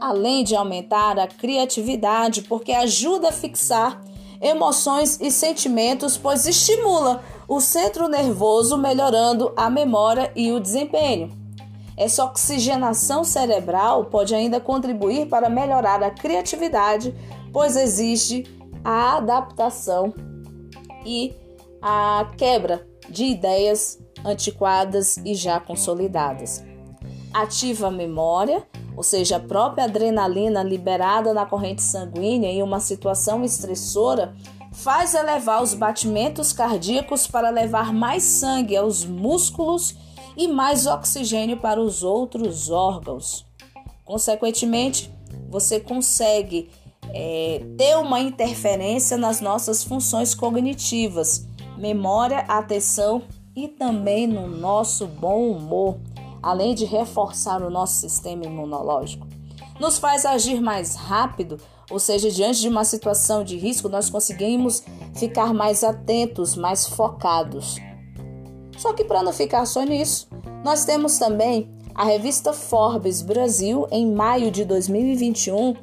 Além 0.00 0.44
de 0.44 0.56
aumentar 0.56 1.18
a 1.18 1.26
criatividade, 1.26 2.42
porque 2.42 2.72
ajuda 2.72 3.28
a 3.28 3.32
fixar 3.32 4.02
emoções 4.40 5.18
e 5.20 5.30
sentimentos, 5.30 6.16
pois 6.16 6.46
estimula 6.46 7.22
o 7.48 7.60
centro 7.60 8.08
nervoso, 8.08 8.76
melhorando 8.76 9.52
a 9.56 9.70
memória 9.70 10.30
e 10.34 10.52
o 10.52 10.60
desempenho. 10.60 11.30
Essa 11.96 12.24
oxigenação 12.24 13.22
cerebral 13.22 14.06
pode 14.06 14.34
ainda 14.34 14.60
contribuir 14.60 15.28
para 15.28 15.48
melhorar 15.48 16.02
a 16.02 16.10
criatividade, 16.10 17.14
pois 17.52 17.76
existe 17.76 18.44
a 18.84 19.16
adaptação 19.16 20.12
e 21.04 21.34
a 21.82 22.30
quebra 22.36 22.86
de 23.08 23.24
ideias 23.24 23.98
antiquadas 24.24 25.18
e 25.18 25.34
já 25.34 25.60
consolidadas 25.60 26.64
ativa 27.34 27.88
a 27.88 27.90
memória, 27.90 28.64
ou 28.96 29.02
seja, 29.02 29.36
a 29.36 29.40
própria 29.40 29.84
adrenalina 29.84 30.62
liberada 30.62 31.34
na 31.34 31.44
corrente 31.44 31.82
sanguínea 31.82 32.48
em 32.48 32.62
uma 32.62 32.78
situação 32.78 33.44
estressora 33.44 34.36
faz 34.72 35.14
elevar 35.14 35.60
os 35.60 35.74
batimentos 35.74 36.52
cardíacos 36.52 37.26
para 37.26 37.50
levar 37.50 37.92
mais 37.92 38.22
sangue 38.22 38.76
aos 38.76 39.04
músculos 39.04 39.96
e 40.36 40.46
mais 40.46 40.86
oxigênio 40.86 41.56
para 41.56 41.80
os 41.80 42.04
outros 42.04 42.70
órgãos. 42.70 43.44
Consequentemente, 44.04 45.12
você 45.48 45.80
consegue 45.80 46.70
é, 47.12 47.64
ter 47.76 47.96
uma 47.96 48.20
interferência 48.20 49.16
nas 49.16 49.40
nossas 49.40 49.82
funções 49.84 50.34
cognitivas, 50.34 51.46
memória, 51.76 52.40
atenção 52.40 53.22
e 53.54 53.68
também 53.68 54.26
no 54.26 54.48
nosso 54.48 55.06
bom 55.06 55.50
humor 55.50 55.98
além 56.44 56.74
de 56.74 56.84
reforçar 56.84 57.62
o 57.62 57.70
nosso 57.70 57.94
sistema 58.00 58.44
imunológico. 58.44 59.26
Nos 59.80 59.96
faz 59.96 60.26
agir 60.26 60.60
mais 60.60 60.94
rápido, 60.94 61.58
ou 61.90 61.98
seja, 61.98 62.30
diante 62.30 62.60
de 62.60 62.68
uma 62.68 62.84
situação 62.84 63.42
de 63.42 63.56
risco, 63.56 63.88
nós 63.88 64.10
conseguimos 64.10 64.84
ficar 65.14 65.54
mais 65.54 65.82
atentos, 65.82 66.54
mais 66.54 66.86
focados. 66.86 67.76
Só 68.76 68.92
que 68.92 69.04
para 69.04 69.22
não 69.22 69.32
ficar 69.32 69.64
só 69.64 69.82
nisso, 69.84 70.28
nós 70.62 70.84
temos 70.84 71.16
também 71.18 71.70
a 71.94 72.04
revista 72.04 72.52
Forbes 72.52 73.22
Brasil, 73.22 73.88
em 73.90 74.12
maio 74.12 74.50
de 74.50 74.66
2021, 74.66 75.74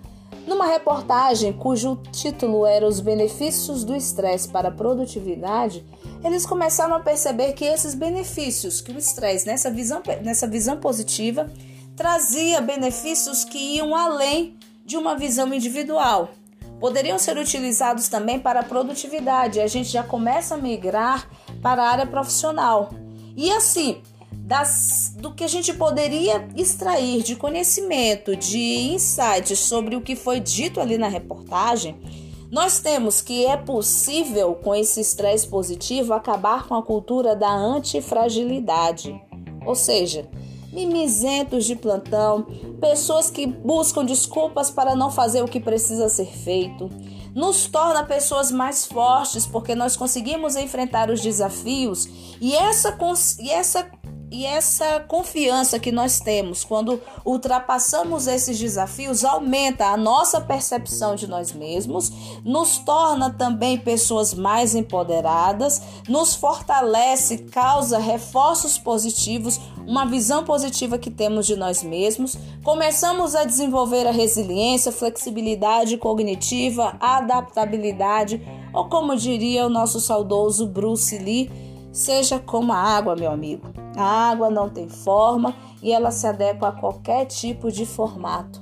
numa 0.48 0.66
reportagem 0.66 1.54
cujo 1.54 1.98
título 2.12 2.66
era 2.66 2.88
Os 2.88 3.00
Benefícios 3.00 3.84
do 3.84 3.96
Estresse 3.96 4.50
para 4.50 4.70
a 4.70 4.72
Produtividade, 4.72 5.86
eles 6.24 6.46
começaram 6.46 6.96
a 6.96 7.00
perceber 7.00 7.54
que 7.54 7.66
esses 7.66 7.94
benefícios, 7.94 8.82
que 8.82 8.92
o 8.92 8.98
estresse, 8.98 9.46
nessa 9.46 9.72
visão, 9.72 10.02
nessa 10.24 10.48
visão 10.48 10.78
positiva, 10.78 11.52
trazia 11.96 12.62
benefícios 12.62 13.44
que 13.44 13.58
iam 13.76 13.96
além 13.96 14.58
de 14.86 14.98
uma 14.98 15.16
visão 15.16 15.54
individual. 15.54 16.30
Poderiam 16.80 17.20
ser 17.20 17.38
utilizados 17.38 18.08
também 18.08 18.40
para 18.40 18.62
a 18.62 18.64
produtividade. 18.64 19.60
A 19.60 19.68
gente 19.68 19.90
já 19.90 20.04
começa 20.04 20.56
a 20.56 20.58
migrar 20.58 21.30
para 21.62 21.84
a 21.84 21.90
área 21.90 22.08
profissional. 22.08 22.90
E 23.38 23.52
assim, 23.52 24.02
das, 24.52 25.14
do 25.18 25.34
que 25.34 25.46
a 25.46 25.48
gente 25.48 25.74
poderia 25.74 26.46
extrair 26.58 27.24
de 27.24 27.38
conhecimento, 27.38 28.36
de 28.36 28.92
insights 28.94 29.58
sobre 29.60 29.96
o 29.96 30.02
que 30.02 30.14
foi 30.14 30.42
dito 30.42 30.82
ali 30.82 30.98
na 30.98 31.08
reportagem, 31.08 31.96
nós 32.52 32.82
temos 32.82 33.22
que 33.22 33.46
é 33.46 33.56
possível, 33.56 34.54
com 34.56 34.76
esse 34.76 35.00
estresse 35.00 35.48
positivo, 35.48 36.12
acabar 36.12 36.68
com 36.68 36.76
a 36.76 36.84
cultura 36.84 37.34
da 37.34 37.50
antifragilidade. 37.50 39.18
Ou 39.66 39.74
seja, 39.74 40.28
mimizentos 40.74 41.64
de 41.64 41.78
plantão, 41.78 42.46
pessoas 42.82 43.30
que 43.30 43.48
buscam 43.48 44.04
desculpas 44.04 44.70
para 44.70 44.98
não 44.98 45.10
fazer 45.10 45.42
o 45.42 45.48
que 45.48 45.62
precisa 45.62 46.10
ser 46.10 46.28
feito, 46.28 46.90
nos 47.34 47.68
torna 47.68 48.04
pessoas 48.04 48.52
mais 48.52 48.86
fortes 48.86 49.46
porque 49.46 49.74
nós 49.76 49.96
conseguimos 49.96 50.58
enfrentar 50.58 51.10
os 51.10 51.22
desafios 51.22 52.10
e 52.42 52.54
essa, 52.54 52.98
e 53.40 53.50
essa 53.50 53.90
e 54.32 54.46
essa 54.46 55.02
confiança 55.02 55.78
que 55.78 55.92
nós 55.92 56.22
temos 56.22 56.64
quando 56.64 57.02
ultrapassamos 57.26 58.28
esses 58.28 58.58
desafios 58.58 59.26
aumenta 59.26 59.88
a 59.88 59.98
nossa 59.98 60.40
percepção 60.40 61.16
de 61.16 61.28
nós 61.28 61.52
mesmos, 61.52 62.10
nos 62.46 62.78
torna 62.78 63.30
também 63.30 63.78
pessoas 63.78 64.34
mais 64.34 64.74
empoderadas, 64.74 65.82
nos 66.08 66.34
fortalece, 66.34 67.40
causa 67.40 68.00
reforços 68.00 68.78
positivos, 68.78 69.60
uma 69.86 70.06
visão 70.06 70.46
positiva 70.46 70.98
que 70.98 71.12
temos 71.12 71.46
de 71.46 71.58
nós 71.58 71.84
mesmos. 71.84 72.38
Começamos 72.64 73.36
a 73.36 73.44
desenvolver 73.44 74.08
a 74.08 74.12
resiliência, 74.12 74.94
flexibilidade 74.94 75.98
cognitiva, 75.98 76.96
adaptabilidade, 77.02 78.42
ou 78.74 78.86
como 78.86 79.18
diria 79.18 79.66
o 79.66 79.70
nosso 79.70 80.00
saudoso 80.00 80.66
Bruce 80.66 81.18
Lee, 81.18 81.71
seja 81.92 82.40
como 82.40 82.72
a 82.72 82.78
água, 82.78 83.16
meu 83.16 83.32
amigo. 83.32 83.68
A 83.96 84.30
água 84.30 84.50
não 84.50 84.70
tem 84.70 84.88
forma 84.88 85.56
e 85.82 85.92
ela 85.92 86.12
se 86.12 86.26
adequa 86.26 86.70
a 86.70 86.72
qualquer 86.72 87.26
tipo 87.26 87.72
de 87.72 87.86
formato. 87.86 88.60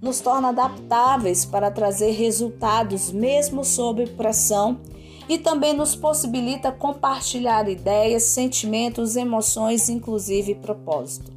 Nos 0.00 0.20
torna 0.20 0.48
adaptáveis 0.48 1.44
para 1.44 1.70
trazer 1.70 2.12
resultados 2.12 3.12
mesmo 3.12 3.64
sob 3.64 4.06
pressão 4.10 4.80
e 5.28 5.38
também 5.38 5.72
nos 5.74 5.94
possibilita 5.94 6.72
compartilhar 6.72 7.68
ideias, 7.68 8.24
sentimentos, 8.24 9.14
emoções, 9.14 9.88
inclusive 9.88 10.56
propósito. 10.56 11.30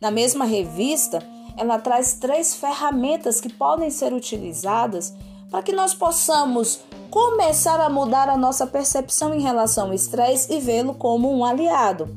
Na 0.00 0.10
mesma 0.10 0.44
revista, 0.44 1.22
ela 1.56 1.78
traz 1.78 2.14
três 2.14 2.56
ferramentas 2.56 3.40
que 3.40 3.52
podem 3.52 3.90
ser 3.90 4.12
utilizadas 4.12 5.14
para 5.50 5.62
que 5.62 5.72
nós 5.72 5.92
possamos 5.92 6.80
começar 7.10 7.80
a 7.80 7.90
mudar 7.90 8.28
a 8.28 8.36
nossa 8.36 8.66
percepção 8.66 9.34
em 9.34 9.40
relação 9.40 9.88
ao 9.88 9.94
estresse 9.94 10.52
e 10.52 10.60
vê-lo 10.60 10.94
como 10.94 11.30
um 11.30 11.44
aliado. 11.44 12.08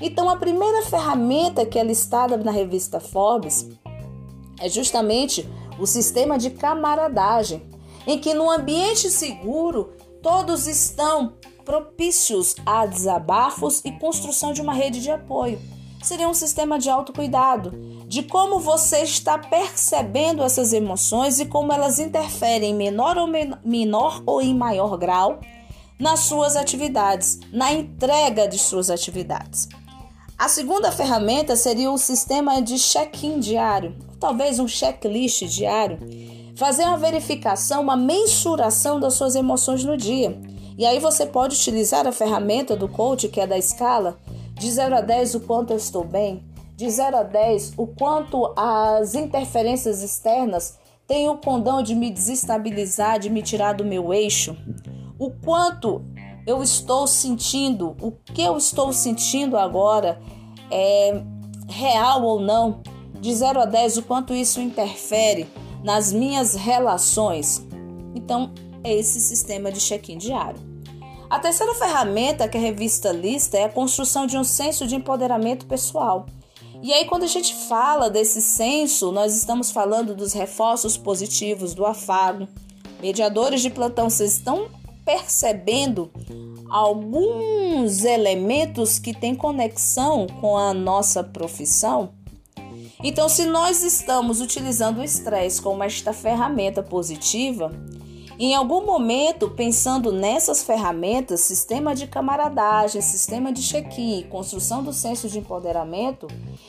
Então, 0.00 0.28
a 0.28 0.36
primeira 0.36 0.82
ferramenta 0.82 1.66
que 1.66 1.78
é 1.78 1.84
listada 1.84 2.36
na 2.36 2.50
revista 2.50 3.00
Forbes 3.00 3.68
é 4.60 4.68
justamente 4.68 5.48
o 5.78 5.86
sistema 5.86 6.38
de 6.38 6.50
camaradagem, 6.50 7.62
em 8.06 8.18
que 8.18 8.34
no 8.34 8.50
ambiente 8.50 9.10
seguro 9.10 9.92
todos 10.22 10.66
estão 10.66 11.34
propícios 11.64 12.54
a 12.64 12.86
desabafos 12.86 13.84
e 13.84 13.90
construção 13.92 14.52
de 14.52 14.62
uma 14.62 14.72
rede 14.72 15.00
de 15.00 15.10
apoio 15.10 15.58
seria 16.06 16.28
um 16.28 16.34
sistema 16.34 16.78
de 16.78 16.88
autocuidado, 16.88 17.72
de 18.06 18.22
como 18.22 18.60
você 18.60 18.98
está 18.98 19.36
percebendo 19.36 20.42
essas 20.42 20.72
emoções 20.72 21.40
e 21.40 21.46
como 21.46 21.72
elas 21.72 21.98
interferem 21.98 22.70
em 22.70 22.74
menor 22.74 23.16
ou, 23.18 23.26
menor 23.64 24.22
ou 24.24 24.40
em 24.40 24.54
maior 24.54 24.96
grau 24.96 25.40
nas 25.98 26.20
suas 26.20 26.56
atividades, 26.56 27.40
na 27.52 27.72
entrega 27.72 28.46
de 28.46 28.58
suas 28.58 28.90
atividades. 28.90 29.68
A 30.38 30.48
segunda 30.48 30.92
ferramenta 30.92 31.56
seria 31.56 31.90
o 31.90 31.96
sistema 31.96 32.60
de 32.60 32.78
check-in 32.78 33.40
diário, 33.40 33.96
talvez 34.20 34.58
um 34.58 34.68
checklist 34.68 35.44
diário, 35.44 35.98
fazer 36.54 36.84
uma 36.84 36.98
verificação, 36.98 37.80
uma 37.82 37.96
mensuração 37.96 39.00
das 39.00 39.14
suas 39.14 39.34
emoções 39.34 39.82
no 39.82 39.96
dia. 39.96 40.38
E 40.76 40.84
aí 40.84 40.98
você 40.98 41.24
pode 41.24 41.56
utilizar 41.56 42.06
a 42.06 42.12
ferramenta 42.12 42.76
do 42.76 42.86
coach, 42.86 43.28
que 43.28 43.40
é 43.40 43.46
da 43.46 43.56
escala, 43.56 44.18
de 44.54 44.70
0 44.70 44.96
a 44.96 45.00
10, 45.00 45.36
o 45.36 45.40
quanto 45.40 45.70
eu 45.70 45.76
estou 45.78 46.04
bem. 46.04 46.44
De 46.76 46.90
0 46.90 47.16
a 47.16 47.22
10, 47.22 47.72
o 47.78 47.86
quanto 47.86 48.52
as 48.54 49.14
interferências 49.14 50.02
externas 50.02 50.78
têm 51.06 51.26
o 51.26 51.38
condão 51.38 51.82
de 51.82 51.94
me 51.94 52.10
desestabilizar, 52.10 53.18
de 53.18 53.30
me 53.30 53.40
tirar 53.40 53.72
do 53.72 53.82
meu 53.82 54.12
eixo. 54.12 54.54
O 55.18 55.30
quanto 55.30 56.04
eu 56.46 56.62
estou 56.62 57.06
sentindo, 57.06 57.96
o 57.98 58.12
que 58.12 58.42
eu 58.42 58.58
estou 58.58 58.92
sentindo 58.92 59.56
agora 59.56 60.20
é 60.70 61.22
real 61.66 62.22
ou 62.22 62.40
não. 62.40 62.82
De 63.22 63.34
0 63.34 63.60
a 63.60 63.64
10, 63.64 63.96
o 63.96 64.02
quanto 64.02 64.34
isso 64.34 64.60
interfere 64.60 65.48
nas 65.82 66.12
minhas 66.12 66.54
relações. 66.54 67.66
Então, 68.14 68.52
é 68.84 68.94
esse 68.94 69.18
sistema 69.18 69.72
de 69.72 69.80
check-in 69.80 70.18
diário. 70.18 70.60
A 71.30 71.38
terceira 71.38 71.74
ferramenta 71.74 72.46
que 72.46 72.58
a 72.58 72.60
revista 72.60 73.12
lista 73.12 73.56
é 73.56 73.64
a 73.64 73.68
construção 73.70 74.26
de 74.26 74.36
um 74.36 74.44
senso 74.44 74.86
de 74.86 74.94
empoderamento 74.94 75.64
pessoal. 75.64 76.26
E 76.86 76.92
aí, 76.92 77.04
quando 77.04 77.24
a 77.24 77.26
gente 77.26 77.52
fala 77.52 78.08
desse 78.08 78.40
senso, 78.40 79.10
nós 79.10 79.34
estamos 79.34 79.72
falando 79.72 80.14
dos 80.14 80.32
reforços 80.32 80.96
positivos, 80.96 81.74
do 81.74 81.84
afago. 81.84 82.46
Mediadores 83.02 83.60
de 83.60 83.70
plantão, 83.70 84.08
vocês 84.08 84.34
estão 84.34 84.68
percebendo 85.04 86.08
alguns 86.70 88.04
elementos 88.04 89.00
que 89.00 89.12
têm 89.12 89.34
conexão 89.34 90.28
com 90.40 90.56
a 90.56 90.72
nossa 90.72 91.24
profissão? 91.24 92.10
Então, 93.02 93.28
se 93.28 93.46
nós 93.46 93.82
estamos 93.82 94.40
utilizando 94.40 94.98
o 94.98 95.02
estresse 95.02 95.60
como 95.60 95.82
esta 95.82 96.12
ferramenta 96.12 96.84
positiva, 96.84 97.72
em 98.38 98.54
algum 98.54 98.84
momento, 98.84 99.48
pensando 99.48 100.12
nessas 100.12 100.62
ferramentas, 100.62 101.40
sistema 101.40 101.94
de 101.94 102.06
camaradagem, 102.06 103.00
sistema 103.00 103.50
de 103.50 103.62
check-in, 103.62 104.24
construção 104.28 104.82
do 104.82 104.92
senso 104.92 105.26
de 105.28 105.38
empoderamento, 105.38 106.26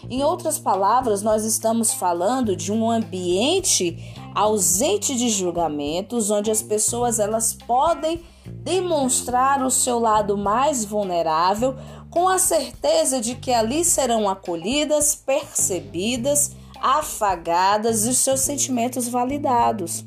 em 0.10 0.23
outras 0.23 0.58
palavras, 0.58 1.21
nós 1.21 1.43
estamos 1.43 1.93
falando 1.93 2.56
de 2.56 2.71
um 2.71 2.89
ambiente 2.89 3.97
ausente 4.34 5.13
de 5.13 5.30
julgamentos, 5.30 6.32
onde 6.32 6.49
as 6.49 6.62
pessoas 6.62 7.19
elas 7.19 7.53
podem 7.53 8.21
demonstrar 8.45 9.62
o 9.62 9.69
seu 9.69 9.99
lado 9.99 10.38
mais 10.38 10.86
vulnerável, 10.86 11.75
com 12.10 12.30
a 12.30 12.38
certeza 12.38 13.19
de 13.19 13.36
que 13.36 13.51
ali 13.51 13.84
serão 13.84 14.30
acolhidas, 14.30 15.15
percebidas, 15.15 16.51
afagadas 16.82 18.06
e 18.06 18.10
os 18.10 18.19
seus 18.19 18.39
sentimentos 18.39 19.10
validados. 19.10 20.06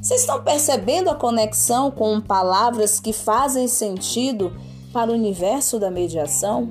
Vocês 0.00 0.22
estão 0.22 0.42
percebendo 0.42 1.10
a 1.10 1.14
conexão 1.14 1.90
com 1.90 2.22
palavras 2.22 2.98
que 2.98 3.12
fazem 3.12 3.68
sentido 3.68 4.50
para 4.94 5.10
o 5.10 5.14
universo 5.14 5.78
da 5.78 5.90
mediação? 5.90 6.70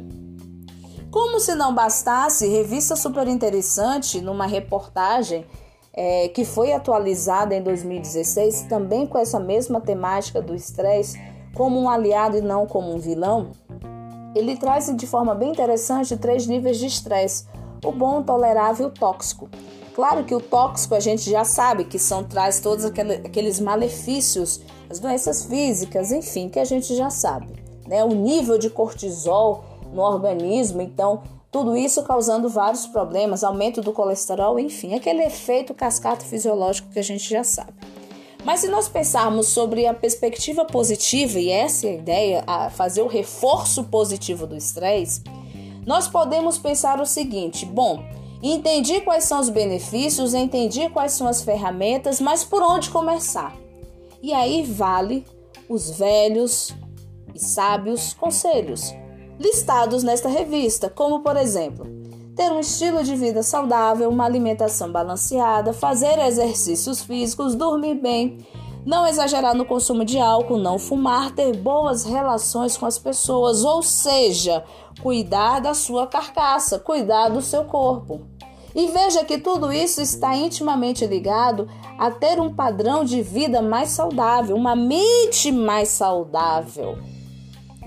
Como 1.12 1.40
se 1.40 1.54
não 1.54 1.74
bastasse, 1.74 2.48
revista 2.48 2.96
super 2.96 3.28
interessante 3.28 4.20
numa 4.20 4.48
reportagem 4.48 5.46
é, 5.94 6.28
que 6.30 6.44
foi 6.44 6.74
atualizada 6.74 7.56
em 7.56 7.62
2016, 7.62 8.64
também 8.64 9.06
com 9.06 9.20
essa 9.20 9.40
mesma 9.40 9.80
temática 9.80 10.42
do 10.42 10.56
estresse, 10.56 11.22
como 11.54 11.80
um 11.80 11.88
aliado 11.88 12.38
e 12.38 12.42
não 12.42 12.66
como 12.66 12.92
um 12.92 12.98
vilão. 12.98 13.52
Ele 14.36 14.58
traz 14.58 14.92
de 14.96 15.06
forma 15.06 15.36
bem 15.36 15.52
interessante 15.52 16.18
três 16.18 16.48
níveis 16.48 16.80
de 16.80 16.88
estresse: 16.88 17.46
o 17.86 17.92
bom, 17.92 18.22
o 18.22 18.24
tolerável 18.24 18.88
e 18.88 18.90
o 18.90 18.94
tóxico. 18.94 19.48
Claro 20.00 20.24
que 20.24 20.34
o 20.34 20.40
tóxico 20.40 20.96
a 20.96 21.00
gente 21.02 21.30
já 21.30 21.44
sabe 21.44 21.84
que 21.84 22.00
são 22.00 22.24
traz 22.24 22.62
todos 22.62 22.86
aqueles 22.86 23.60
malefícios, 23.60 24.62
as 24.90 24.98
doenças 24.98 25.44
físicas, 25.44 26.14
enfim, 26.14 26.48
que 26.48 26.58
a 26.58 26.64
gente 26.64 26.96
já 26.96 27.10
sabe. 27.10 27.62
Né? 27.86 28.02
O 28.02 28.16
nível 28.16 28.58
de 28.58 28.70
cortisol 28.70 29.62
no 29.94 30.02
organismo, 30.02 30.82
então 30.82 31.22
tudo 31.52 31.76
isso 31.76 32.02
causando 32.04 32.48
vários 32.48 32.88
problemas, 32.88 33.44
aumento 33.44 33.82
do 33.82 33.92
colesterol, 33.92 34.58
enfim, 34.58 34.96
aquele 34.96 35.22
efeito 35.22 35.74
cascata 35.74 36.24
fisiológico 36.24 36.90
que 36.92 37.00
a 37.00 37.04
gente 37.04 37.30
já 37.30 37.44
sabe. 37.44 37.74
Mas 38.46 38.62
se 38.62 38.70
nós 38.70 38.88
pensarmos 38.88 39.48
sobre 39.48 39.86
a 39.86 39.94
perspectiva 39.94 40.64
positiva, 40.64 41.38
e 41.38 41.50
essa 41.50 41.88
é 41.88 41.90
a 41.90 41.96
ideia, 41.96 42.44
a 42.48 42.70
fazer 42.70 43.02
o 43.02 43.08
reforço 43.08 43.84
positivo 43.84 44.48
do 44.48 44.56
estresse, 44.56 45.22
nós 45.86 46.08
podemos 46.08 46.58
pensar 46.58 47.02
o 47.02 47.06
seguinte: 47.06 47.66
bom, 47.66 48.02
Entendi 48.42 49.02
quais 49.02 49.26
são 49.26 49.40
os 49.40 49.50
benefícios, 49.50 50.34
entendi 50.34 50.90
quais 50.90 51.14
são 51.14 51.28
as 51.28 51.42
ferramentas, 51.42 52.22
mas 52.22 52.44
por 52.44 52.62
onde 52.62 52.90
começar? 52.90 53.56
E 54.22 54.34
aí 54.34 54.64
vale 54.64 55.26
os 55.68 55.92
velhos 55.92 56.74
e 57.36 57.40
sábios 57.40 58.14
conselhos 58.14 58.94
listados 59.40 60.04
nesta 60.04 60.28
revista, 60.28 60.90
como 60.90 61.22
por 61.22 61.38
exemplo, 61.38 61.88
ter 62.36 62.52
um 62.52 62.60
estilo 62.60 63.04
de 63.04 63.16
vida 63.16 63.42
saudável, 63.42 64.10
uma 64.10 64.26
alimentação 64.26 64.92
balanceada, 64.92 65.72
fazer 65.74 66.20
exercícios 66.20 67.02
físicos, 67.02 67.56
dormir 67.56 67.96
bem, 67.96 68.46
não 68.86 69.06
exagerar 69.08 69.56
no 69.56 69.66
consumo 69.66 70.04
de 70.04 70.20
álcool, 70.20 70.58
não 70.58 70.78
fumar, 70.78 71.32
ter 71.32 71.56
boas 71.56 72.04
relações 72.04 72.76
com 72.76 72.86
as 72.86 73.00
pessoas, 73.00 73.64
ou 73.64 73.82
seja, 73.82 74.64
cuidar 75.02 75.60
da 75.60 75.74
sua 75.74 76.08
carcaça, 76.08 76.80
cuidar 76.80 77.30
do 77.30 77.42
seu 77.42 77.66
corpo. 77.66 78.22
E 78.76 78.88
veja 78.88 79.26
que 79.26 79.38
tudo 79.38 79.74
isso 79.74 80.02
está 80.02 80.36
intimamente 80.36 81.06
ligado 81.06 81.68
a 81.98 82.12
ter 82.12 82.40
um 82.40 82.54
padrão 82.54 83.04
de 83.04 83.22
vida 83.22 83.62
mais 83.62 83.90
saudável, 83.90 84.56
uma 84.56 84.76
mente 84.76 85.52
mais 85.52 85.90
saudável. 85.90 86.98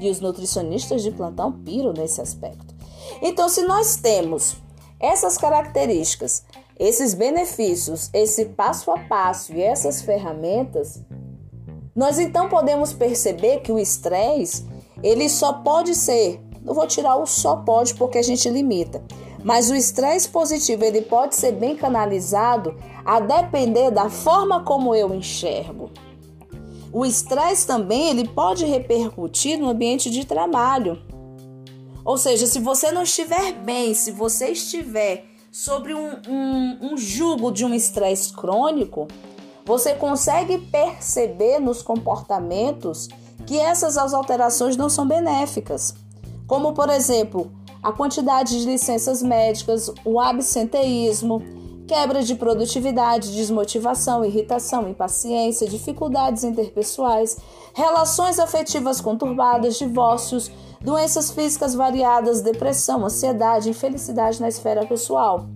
E 0.00 0.10
os 0.10 0.20
nutricionistas 0.20 1.02
de 1.02 1.12
plantão 1.12 1.52
piram 1.52 1.92
nesse 1.92 2.20
aspecto. 2.20 2.74
Então, 3.20 3.48
se 3.48 3.62
nós 3.62 3.96
temos 3.96 4.56
essas 4.98 5.38
características, 5.38 6.44
esses 6.78 7.14
benefícios, 7.14 8.10
esse 8.12 8.46
passo 8.46 8.90
a 8.90 8.98
passo 8.98 9.52
e 9.52 9.62
essas 9.62 10.02
ferramentas, 10.02 11.00
nós 11.94 12.18
então 12.18 12.48
podemos 12.48 12.92
perceber 12.92 13.60
que 13.60 13.70
o 13.70 13.78
estresse 13.78 14.66
ele 15.02 15.28
só 15.28 15.52
pode 15.52 15.94
ser 15.94 16.40
Não 16.64 16.74
vou 16.74 16.86
tirar 16.86 17.16
o 17.16 17.26
só 17.26 17.56
pode 17.56 17.94
porque 17.94 18.18
a 18.18 18.22
gente 18.22 18.48
limita. 18.48 19.02
Mas 19.44 19.70
o 19.70 19.74
estresse 19.74 20.28
positivo 20.28 20.84
ele 20.84 21.02
pode 21.02 21.34
ser 21.34 21.52
bem 21.52 21.76
canalizado 21.76 22.76
a 23.04 23.18
depender 23.18 23.90
da 23.90 24.08
forma 24.08 24.62
como 24.62 24.94
eu 24.94 25.12
enxergo. 25.12 25.90
O 26.92 27.04
estresse 27.04 27.66
também 27.66 28.10
ele 28.10 28.28
pode 28.28 28.64
repercutir 28.64 29.58
no 29.58 29.70
ambiente 29.70 30.10
de 30.10 30.24
trabalho. 30.24 31.00
Ou 32.04 32.16
seja, 32.16 32.46
se 32.46 32.60
você 32.60 32.92
não 32.92 33.02
estiver 33.02 33.52
bem, 33.52 33.94
se 33.94 34.12
você 34.12 34.48
estiver 34.48 35.24
sobre 35.50 35.94
um, 35.94 36.10
um, 36.28 36.92
um 36.92 36.96
jugo 36.96 37.50
de 37.50 37.64
um 37.64 37.74
estresse 37.74 38.32
crônico, 38.32 39.08
você 39.64 39.94
consegue 39.94 40.58
perceber 40.58 41.60
nos 41.60 41.82
comportamentos 41.82 43.08
que 43.46 43.58
essas 43.58 43.96
alterações 43.96 44.76
não 44.76 44.88
são 44.88 45.06
benéficas. 45.06 45.94
Como, 46.52 46.74
por 46.74 46.90
exemplo, 46.90 47.50
a 47.82 47.92
quantidade 47.92 48.60
de 48.60 48.66
licenças 48.66 49.22
médicas, 49.22 49.90
o 50.04 50.20
absenteísmo, 50.20 51.42
quebra 51.88 52.22
de 52.22 52.34
produtividade, 52.34 53.34
desmotivação, 53.34 54.22
irritação, 54.22 54.86
impaciência, 54.86 55.66
dificuldades 55.66 56.44
interpessoais, 56.44 57.38
relações 57.72 58.38
afetivas 58.38 59.00
conturbadas, 59.00 59.78
divórcios, 59.78 60.50
doenças 60.78 61.30
físicas 61.30 61.74
variadas, 61.74 62.42
depressão, 62.42 63.02
ansiedade, 63.02 63.70
infelicidade 63.70 64.38
na 64.38 64.48
esfera 64.48 64.84
pessoal. 64.84 65.46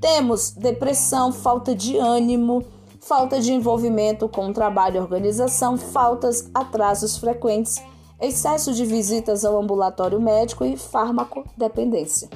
Temos 0.00 0.52
depressão, 0.52 1.30
falta 1.30 1.74
de 1.74 1.98
ânimo, 1.98 2.64
falta 3.02 3.38
de 3.38 3.52
envolvimento 3.52 4.26
com 4.30 4.48
o 4.48 4.54
trabalho 4.54 4.96
e 4.96 5.00
organização, 5.00 5.76
faltas, 5.76 6.48
atrasos 6.54 7.18
frequentes, 7.18 7.82
excesso 8.22 8.72
de 8.72 8.86
visitas 8.86 9.44
ao 9.44 9.60
ambulatório 9.60 10.20
médico 10.20 10.64
e 10.64 10.76
farmacodependência. 10.76 12.28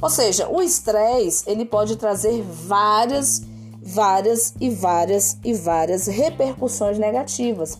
Ou 0.00 0.10
seja, 0.10 0.48
o 0.48 0.60
estresse 0.60 1.48
ele 1.48 1.64
pode 1.64 1.96
trazer 1.96 2.42
várias, 2.42 3.42
várias 3.80 4.52
e 4.60 4.68
várias 4.68 5.38
e 5.42 5.54
várias 5.54 6.06
repercussões 6.06 6.98
negativas. 6.98 7.78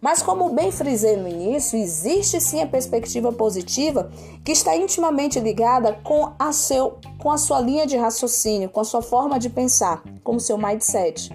Mas 0.00 0.20
como 0.20 0.52
bem 0.52 0.72
frisei 0.72 1.16
no 1.16 1.28
início, 1.28 1.78
existe 1.78 2.40
sim 2.40 2.60
a 2.60 2.66
perspectiva 2.66 3.32
positiva 3.32 4.10
que 4.44 4.50
está 4.50 4.76
intimamente 4.76 5.38
ligada 5.38 5.92
com 6.02 6.32
a, 6.36 6.52
seu, 6.52 6.98
com 7.18 7.30
a 7.30 7.38
sua 7.38 7.60
linha 7.60 7.86
de 7.86 7.96
raciocínio, 7.96 8.68
com 8.68 8.80
a 8.80 8.84
sua 8.84 9.00
forma 9.00 9.38
de 9.38 9.48
pensar, 9.48 10.02
com 10.24 10.34
o 10.34 10.40
seu 10.40 10.58
mindset. 10.58 11.30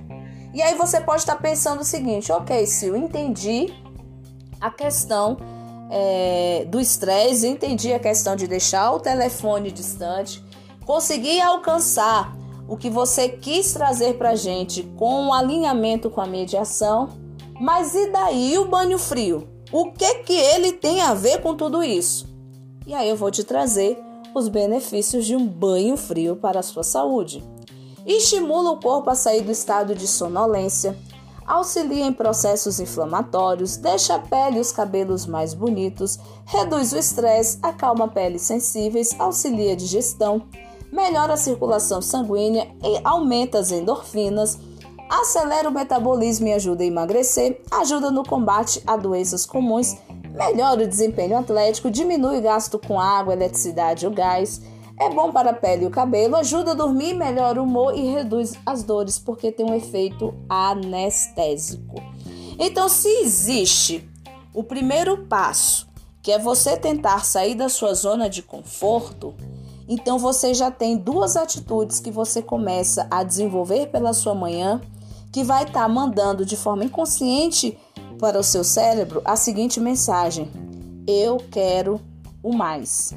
E 0.53 0.61
aí 0.61 0.75
você 0.75 0.99
pode 0.99 1.21
estar 1.21 1.37
pensando 1.37 1.79
o 1.79 1.85
seguinte: 1.85 2.29
ok, 2.29 2.65
se 2.65 2.87
eu 2.87 2.97
entendi 2.97 3.73
a 4.59 4.71
questão 4.71 5.37
é, 5.89 6.65
do 6.69 6.79
estresse, 6.79 7.47
entendi 7.47 7.93
a 7.93 7.99
questão 7.99 8.35
de 8.35 8.47
deixar 8.47 8.91
o 8.91 8.99
telefone 8.99 9.71
distante, 9.71 10.43
consegui 10.85 11.39
alcançar 11.41 12.35
o 12.67 12.75
que 12.75 12.89
você 12.89 13.29
quis 13.29 13.73
trazer 13.73 14.17
para 14.17 14.35
gente 14.35 14.83
com 14.97 15.27
o 15.27 15.33
alinhamento 15.33 16.09
com 16.09 16.21
a 16.21 16.27
mediação, 16.27 17.09
mas 17.59 17.95
e 17.95 18.11
daí 18.11 18.57
o 18.57 18.67
banho 18.67 18.97
frio? 18.97 19.47
O 19.71 19.91
que 19.91 20.15
que 20.19 20.33
ele 20.33 20.73
tem 20.73 21.01
a 21.01 21.13
ver 21.13 21.41
com 21.41 21.55
tudo 21.55 21.83
isso? 21.83 22.27
E 22.85 22.93
aí 22.93 23.09
eu 23.09 23.15
vou 23.15 23.31
te 23.31 23.43
trazer 23.43 23.97
os 24.33 24.47
benefícios 24.47 25.25
de 25.25 25.35
um 25.35 25.45
banho 25.47 25.97
frio 25.97 26.35
para 26.35 26.59
a 26.59 26.63
sua 26.63 26.83
saúde 26.83 27.43
estimula 28.07 28.71
o 28.71 28.79
corpo 28.79 29.09
a 29.09 29.15
sair 29.15 29.41
do 29.41 29.51
estado 29.51 29.93
de 29.93 30.07
sonolência, 30.07 30.97
auxilia 31.47 32.05
em 32.05 32.11
processos 32.11 32.79
inflamatórios, 32.79 33.77
deixa 33.77 34.15
a 34.15 34.19
pele 34.19 34.57
e 34.57 34.59
os 34.59 34.73
cabelos 34.73 35.25
mais 35.25 35.53
bonitos, 35.53 36.19
reduz 36.45 36.91
o 36.91 36.97
estresse, 36.97 37.57
acalma 37.63 38.09
peles 38.09 38.41
sensíveis, 38.41 39.15
auxilia 39.17 39.71
a 39.71 39.75
digestão, 39.75 40.43
melhora 40.91 41.33
a 41.33 41.37
circulação 41.37 42.01
sanguínea 42.01 42.67
e 42.83 42.99
aumenta 43.03 43.59
as 43.59 43.71
endorfinas, 43.71 44.59
acelera 45.09 45.69
o 45.69 45.73
metabolismo 45.73 46.47
e 46.49 46.53
ajuda 46.53 46.83
a 46.83 46.87
emagrecer, 46.87 47.61
ajuda 47.71 48.11
no 48.11 48.23
combate 48.23 48.83
a 48.85 48.97
doenças 48.97 49.45
comuns, 49.45 49.95
melhora 50.33 50.83
o 50.83 50.87
desempenho 50.87 51.37
atlético, 51.37 51.89
diminui 51.89 52.39
o 52.39 52.41
gasto 52.41 52.77
com 52.77 52.99
água, 52.99 53.33
eletricidade 53.33 54.05
ou 54.05 54.11
gás 54.11 54.61
é 54.99 55.09
bom 55.09 55.31
para 55.31 55.51
a 55.51 55.53
pele 55.53 55.83
e 55.83 55.87
o 55.87 55.91
cabelo, 55.91 56.35
ajuda 56.35 56.71
a 56.71 56.75
dormir, 56.75 57.13
melhora 57.13 57.61
o 57.61 57.65
humor 57.65 57.95
e 57.95 58.11
reduz 58.11 58.53
as 58.65 58.83
dores 58.83 59.19
porque 59.19 59.51
tem 59.51 59.65
um 59.65 59.75
efeito 59.75 60.33
anestésico. 60.49 61.95
Então, 62.59 62.89
se 62.89 63.07
existe 63.21 64.09
o 64.53 64.63
primeiro 64.63 65.25
passo, 65.25 65.87
que 66.21 66.31
é 66.31 66.39
você 66.39 66.75
tentar 66.75 67.23
sair 67.23 67.53
da 67.53 67.69
sua 67.69 67.93
zona 67.93 68.27
de 68.27 68.41
conforto, 68.41 69.35
então 69.87 70.17
você 70.17 70.53
já 70.53 70.71
tem 70.71 70.97
duas 70.97 71.37
atitudes 71.37 71.99
que 71.99 72.11
você 72.11 72.41
começa 72.41 73.07
a 73.11 73.23
desenvolver 73.23 73.87
pela 73.87 74.13
sua 74.13 74.33
manhã, 74.33 74.81
que 75.31 75.43
vai 75.43 75.63
estar 75.63 75.83
tá 75.83 75.87
mandando 75.87 76.43
de 76.43 76.57
forma 76.57 76.83
inconsciente 76.83 77.77
para 78.19 78.39
o 78.39 78.43
seu 78.43 78.63
cérebro 78.63 79.21
a 79.23 79.35
seguinte 79.35 79.79
mensagem: 79.79 80.49
eu 81.07 81.37
quero 81.51 82.01
o 82.41 82.53
mais. 82.53 83.13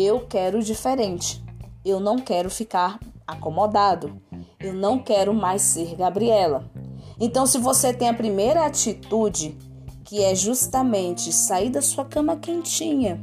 Eu 0.00 0.20
quero 0.20 0.62
diferente. 0.62 1.42
Eu 1.84 1.98
não 1.98 2.20
quero 2.20 2.48
ficar 2.48 3.00
acomodado. 3.26 4.22
Eu 4.60 4.72
não 4.72 5.00
quero 5.00 5.34
mais 5.34 5.60
ser 5.60 5.96
Gabriela. 5.96 6.70
Então, 7.18 7.44
se 7.48 7.58
você 7.58 7.92
tem 7.92 8.08
a 8.08 8.14
primeira 8.14 8.64
atitude, 8.64 9.58
que 10.04 10.22
é 10.22 10.36
justamente 10.36 11.32
sair 11.32 11.68
da 11.68 11.82
sua 11.82 12.04
cama 12.04 12.36
quentinha, 12.36 13.20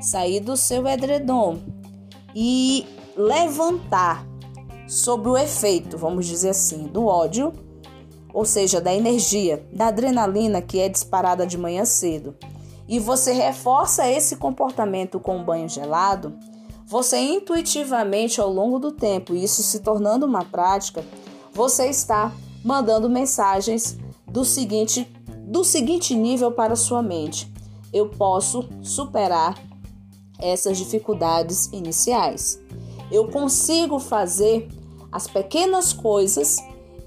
sair 0.00 0.38
do 0.38 0.56
seu 0.56 0.86
edredom 0.86 1.58
e 2.32 2.86
levantar 3.16 4.24
sobre 4.86 5.28
o 5.28 5.36
efeito, 5.36 5.98
vamos 5.98 6.24
dizer 6.24 6.50
assim, 6.50 6.86
do 6.86 7.04
ódio, 7.06 7.52
ou 8.32 8.44
seja, 8.44 8.80
da 8.80 8.94
energia, 8.94 9.66
da 9.72 9.88
adrenalina 9.88 10.62
que 10.62 10.78
é 10.78 10.88
disparada 10.88 11.44
de 11.44 11.58
manhã 11.58 11.84
cedo, 11.84 12.36
e 12.92 12.98
você 12.98 13.32
reforça 13.32 14.06
esse 14.06 14.36
comportamento 14.36 15.18
com 15.18 15.38
um 15.38 15.42
banho 15.42 15.66
gelado, 15.66 16.38
você 16.84 17.16
intuitivamente 17.18 18.38
ao 18.38 18.52
longo 18.52 18.78
do 18.78 18.92
tempo, 18.92 19.34
isso 19.34 19.62
se 19.62 19.80
tornando 19.80 20.26
uma 20.26 20.44
prática, 20.44 21.02
você 21.54 21.86
está 21.86 22.30
mandando 22.62 23.08
mensagens 23.08 23.96
do 24.30 24.44
seguinte 24.44 25.10
do 25.46 25.64
seguinte 25.64 26.14
nível 26.14 26.52
para 26.52 26.76
sua 26.76 27.02
mente. 27.02 27.50
Eu 27.90 28.10
posso 28.10 28.68
superar 28.82 29.54
essas 30.38 30.76
dificuldades 30.76 31.70
iniciais. 31.72 32.60
Eu 33.10 33.26
consigo 33.28 33.98
fazer 33.98 34.68
as 35.10 35.26
pequenas 35.26 35.94
coisas 35.94 36.58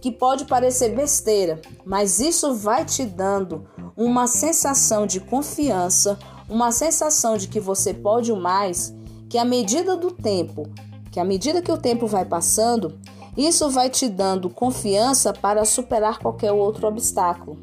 que 0.06 0.12
pode 0.12 0.46
parecer 0.46 0.90
besteira, 0.90 1.60
mas 1.84 2.20
isso 2.20 2.54
vai 2.54 2.86
te 2.86 3.04
dando 3.04 3.68
uma 3.98 4.28
sensação 4.28 5.08
de 5.08 5.20
confiança, 5.20 6.20
uma 6.48 6.72
sensação 6.72 7.38
de 7.38 7.48
que 7.48 7.60
você 7.60 7.92
pode 7.92 8.32
o 8.32 8.36
mais, 8.36 8.94
que 9.28 9.36
à 9.36 9.44
medida 9.44 9.98
do 9.98 10.12
tempo, 10.12 10.70
que 11.12 11.20
à 11.20 11.26
medida 11.26 11.60
que 11.60 11.72
o 11.72 11.78
tempo 11.80 12.06
vai 12.06 12.24
passando, 12.24 13.00
isso 13.36 13.68
vai 13.72 13.90
te 13.90 14.08
dando 14.08 14.48
confiança 14.48 15.34
para 15.34 15.66
superar 15.66 16.20
qualquer 16.20 16.52
outro 16.52 16.88
obstáculo. 16.88 17.58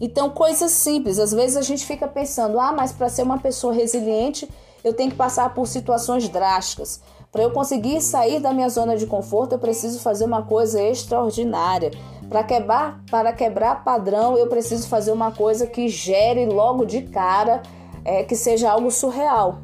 Então, 0.00 0.30
coisas 0.30 0.72
simples, 0.72 1.20
às 1.20 1.30
vezes 1.30 1.56
a 1.56 1.62
gente 1.62 1.86
fica 1.86 2.08
pensando: 2.08 2.58
"Ah, 2.58 2.72
mas 2.72 2.90
para 2.90 3.08
ser 3.08 3.22
uma 3.22 3.38
pessoa 3.38 3.72
resiliente, 3.72 4.48
eu 4.82 4.92
tenho 4.92 5.12
que 5.12 5.16
passar 5.16 5.54
por 5.54 5.68
situações 5.68 6.28
drásticas. 6.28 7.00
Para 7.30 7.42
eu 7.42 7.50
conseguir 7.50 8.00
sair 8.00 8.40
da 8.40 8.54
minha 8.54 8.68
zona 8.68 8.96
de 8.96 9.06
conforto, 9.06 9.52
eu 9.52 9.58
preciso 9.58 10.00
fazer 10.00 10.24
uma 10.24 10.42
coisa 10.42 10.82
extraordinária. 10.82 11.90
Para 12.28 12.42
quebrar, 12.42 13.02
para 13.10 13.32
quebrar 13.32 13.84
padrão, 13.84 14.36
eu 14.36 14.46
preciso 14.46 14.88
fazer 14.88 15.12
uma 15.12 15.30
coisa 15.30 15.66
que 15.66 15.88
gere 15.88 16.46
logo 16.46 16.86
de 16.86 17.02
cara, 17.02 17.62
é, 18.04 18.22
que 18.22 18.34
seja 18.34 18.70
algo 18.70 18.90
surreal. 18.90 19.58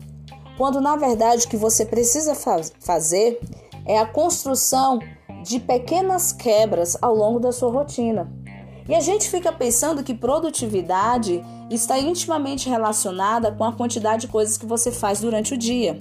Quando 0.58 0.80
na 0.80 0.96
verdade 0.96 1.46
o 1.46 1.48
que 1.48 1.56
você 1.56 1.84
precisa 1.84 2.34
faz, 2.34 2.72
fazer 2.80 3.40
é 3.86 3.98
a 3.98 4.06
construção 4.06 5.00
de 5.42 5.58
pequenas 5.58 6.32
quebras 6.32 6.96
ao 7.02 7.14
longo 7.14 7.40
da 7.40 7.50
sua 7.52 7.70
rotina. 7.70 8.30
E 8.88 8.94
a 8.94 9.00
gente 9.00 9.30
fica 9.30 9.50
pensando 9.50 10.02
que 10.02 10.14
produtividade 10.14 11.42
está 11.70 11.98
intimamente 11.98 12.68
relacionada 12.68 13.50
com 13.50 13.64
a 13.64 13.72
quantidade 13.72 14.22
de 14.22 14.28
coisas 14.28 14.58
que 14.58 14.66
você 14.66 14.92
faz 14.92 15.20
durante 15.20 15.54
o 15.54 15.58
dia. 15.58 15.98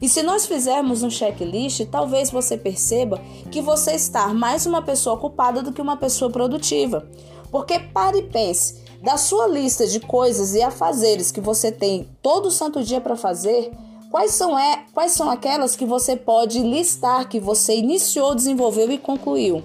E 0.00 0.08
se 0.08 0.22
nós 0.22 0.46
fizermos 0.46 1.02
um 1.02 1.10
checklist, 1.10 1.84
talvez 1.90 2.30
você 2.30 2.56
perceba 2.56 3.20
que 3.50 3.60
você 3.60 3.92
está 3.92 4.28
mais 4.28 4.66
uma 4.66 4.82
pessoa 4.82 5.16
ocupada 5.16 5.62
do 5.62 5.72
que 5.72 5.82
uma 5.82 5.96
pessoa 5.96 6.30
produtiva. 6.30 7.08
Porque 7.50 7.78
pare 7.78 8.18
e 8.18 8.22
pense, 8.22 8.82
da 9.02 9.16
sua 9.16 9.46
lista 9.46 9.86
de 9.86 10.00
coisas 10.00 10.54
e 10.54 10.62
afazeres 10.62 11.30
que 11.30 11.40
você 11.40 11.72
tem 11.72 12.08
todo 12.22 12.50
santo 12.50 12.82
dia 12.82 13.00
para 13.00 13.16
fazer, 13.16 13.72
quais 14.10 14.32
são, 14.32 14.58
é, 14.58 14.84
quais 14.92 15.12
são 15.12 15.30
aquelas 15.30 15.74
que 15.74 15.84
você 15.84 16.16
pode 16.16 16.60
listar 16.60 17.28
que 17.28 17.40
você 17.40 17.76
iniciou, 17.76 18.34
desenvolveu 18.34 18.90
e 18.90 18.98
concluiu? 18.98 19.62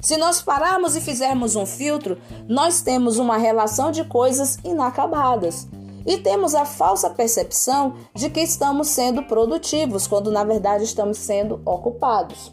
Se 0.00 0.16
nós 0.16 0.40
pararmos 0.40 0.96
e 0.96 1.00
fizermos 1.00 1.56
um 1.56 1.66
filtro, 1.66 2.18
nós 2.48 2.80
temos 2.80 3.18
uma 3.18 3.36
relação 3.36 3.92
de 3.92 4.02
coisas 4.02 4.58
inacabadas. 4.64 5.68
E 6.06 6.18
temos 6.18 6.54
a 6.54 6.64
falsa 6.64 7.10
percepção 7.10 7.94
de 8.14 8.30
que 8.30 8.40
estamos 8.40 8.88
sendo 8.88 9.22
produtivos, 9.24 10.06
quando 10.06 10.30
na 10.30 10.44
verdade 10.44 10.84
estamos 10.84 11.18
sendo 11.18 11.60
ocupados. 11.64 12.52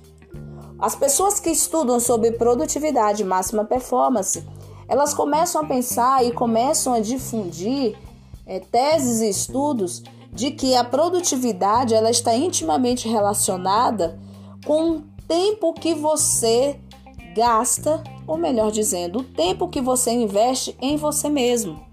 As 0.80 0.96
pessoas 0.96 1.40
que 1.40 1.50
estudam 1.50 2.00
sobre 2.00 2.34
produtividade 2.34 3.24
e 3.24 3.26
máxima 3.26 3.66
performance, 3.66 4.44
elas 4.88 5.14
começam 5.14 5.62
a 5.62 5.66
pensar 5.66 6.24
e 6.24 6.32
começam 6.32 6.94
a 6.94 7.00
difundir 7.00 7.98
é, 8.46 8.60
teses 8.60 9.22
e 9.22 9.30
estudos 9.30 10.04
de 10.32 10.52
que 10.52 10.76
a 10.76 10.84
produtividade 10.84 11.94
ela 11.94 12.12
está 12.12 12.36
intimamente 12.36 13.10
relacionada 13.10 14.20
com 14.66 14.92
o 14.92 15.04
tempo 15.28 15.74
que 15.74 15.94
você 15.96 16.80
gasta, 17.36 18.04
ou 18.26 18.38
melhor 18.38 18.72
dizendo, 18.72 19.20
o 19.20 19.24
tempo 19.24 19.68
que 19.68 19.82
você 19.82 20.12
investe 20.12 20.78
em 20.80 20.96
você 20.96 21.30
mesmo. 21.30 21.87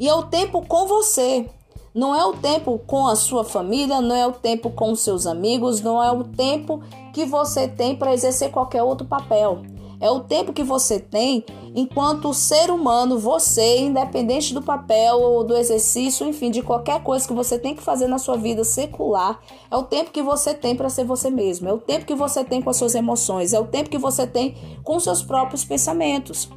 E 0.00 0.08
é 0.08 0.14
o 0.14 0.22
tempo 0.22 0.64
com 0.66 0.86
você. 0.86 1.46
Não 1.94 2.14
é 2.14 2.24
o 2.24 2.32
tempo 2.32 2.80
com 2.86 3.06
a 3.06 3.14
sua 3.14 3.44
família, 3.44 4.00
não 4.00 4.16
é 4.16 4.26
o 4.26 4.32
tempo 4.32 4.70
com 4.70 4.92
os 4.92 5.00
seus 5.00 5.26
amigos, 5.26 5.82
não 5.82 6.02
é 6.02 6.10
o 6.10 6.24
tempo 6.24 6.80
que 7.12 7.26
você 7.26 7.68
tem 7.68 7.94
para 7.94 8.14
exercer 8.14 8.50
qualquer 8.50 8.82
outro 8.82 9.06
papel. 9.06 9.60
É 10.00 10.10
o 10.10 10.20
tempo 10.20 10.54
que 10.54 10.62
você 10.62 10.98
tem 10.98 11.44
enquanto 11.74 12.32
ser 12.32 12.70
humano, 12.70 13.18
você, 13.18 13.80
independente 13.80 14.54
do 14.54 14.62
papel 14.62 15.20
ou 15.20 15.44
do 15.44 15.54
exercício, 15.54 16.26
enfim, 16.26 16.50
de 16.50 16.62
qualquer 16.62 17.02
coisa 17.02 17.28
que 17.28 17.34
você 17.34 17.58
tem 17.58 17.74
que 17.74 17.82
fazer 17.82 18.06
na 18.06 18.18
sua 18.18 18.38
vida 18.38 18.64
secular, 18.64 19.38
é 19.70 19.76
o 19.76 19.82
tempo 19.82 20.10
que 20.10 20.22
você 20.22 20.54
tem 20.54 20.74
para 20.74 20.88
ser 20.88 21.04
você 21.04 21.28
mesmo, 21.28 21.68
é 21.68 21.72
o 21.74 21.78
tempo 21.78 22.06
que 22.06 22.14
você 22.14 22.42
tem 22.42 22.62
com 22.62 22.70
as 22.70 22.76
suas 22.78 22.94
emoções, 22.94 23.52
é 23.52 23.60
o 23.60 23.66
tempo 23.66 23.90
que 23.90 23.98
você 23.98 24.26
tem 24.26 24.56
com 24.82 24.96
os 24.96 25.04
seus 25.04 25.22
próprios 25.22 25.62
pensamentos. 25.62 26.48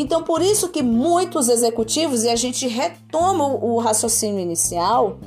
Então, 0.00 0.22
por 0.22 0.40
isso 0.40 0.68
que 0.68 0.80
muitos 0.80 1.48
executivos, 1.48 2.22
e 2.22 2.28
a 2.28 2.36
gente 2.36 2.68
retoma 2.68 3.44
o 3.44 3.78
raciocínio 3.78 4.38
inicial, 4.38 5.18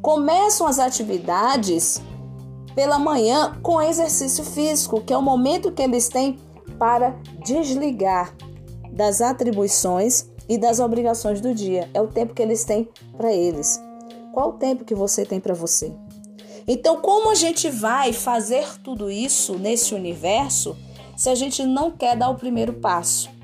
começam 0.00 0.68
as 0.68 0.78
atividades 0.78 2.00
pela 2.72 2.96
manhã 2.96 3.58
com 3.60 3.82
exercício 3.82 4.44
físico, 4.44 5.00
que 5.00 5.12
é 5.12 5.18
o 5.18 5.22
momento 5.22 5.72
que 5.72 5.82
eles 5.82 6.08
têm 6.08 6.38
para 6.78 7.16
desligar 7.44 8.32
das 8.92 9.20
atribuições 9.20 10.30
e 10.48 10.56
das 10.56 10.78
obrigações 10.78 11.40
do 11.40 11.52
dia. 11.52 11.90
É 11.92 12.00
o 12.00 12.06
tempo 12.06 12.32
que 12.32 12.40
eles 12.40 12.62
têm 12.62 12.88
para 13.16 13.32
eles. 13.32 13.82
Qual 14.32 14.50
o 14.50 14.52
tempo 14.52 14.84
que 14.84 14.94
você 14.94 15.26
tem 15.26 15.40
para 15.40 15.54
você? 15.54 15.92
Então, 16.68 17.00
como 17.00 17.32
a 17.32 17.34
gente 17.34 17.68
vai 17.68 18.12
fazer 18.12 18.78
tudo 18.78 19.10
isso 19.10 19.58
nesse 19.58 19.92
universo 19.92 20.76
se 21.16 21.28
a 21.28 21.34
gente 21.34 21.64
não 21.64 21.90
quer 21.90 22.16
dar 22.16 22.30
o 22.30 22.36
primeiro 22.36 22.74
passo? 22.74 23.39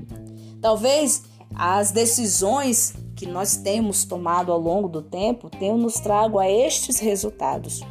Talvez 0.66 1.22
as 1.54 1.92
decisões 1.92 2.92
que 3.14 3.24
nós 3.24 3.56
temos 3.56 4.04
tomado 4.04 4.50
ao 4.50 4.58
longo 4.58 4.88
do 4.88 5.00
tempo 5.00 5.48
tenham 5.48 5.78
nos 5.78 6.00
trago 6.00 6.40
a 6.40 6.50
estes 6.50 6.98
resultados. 6.98 7.82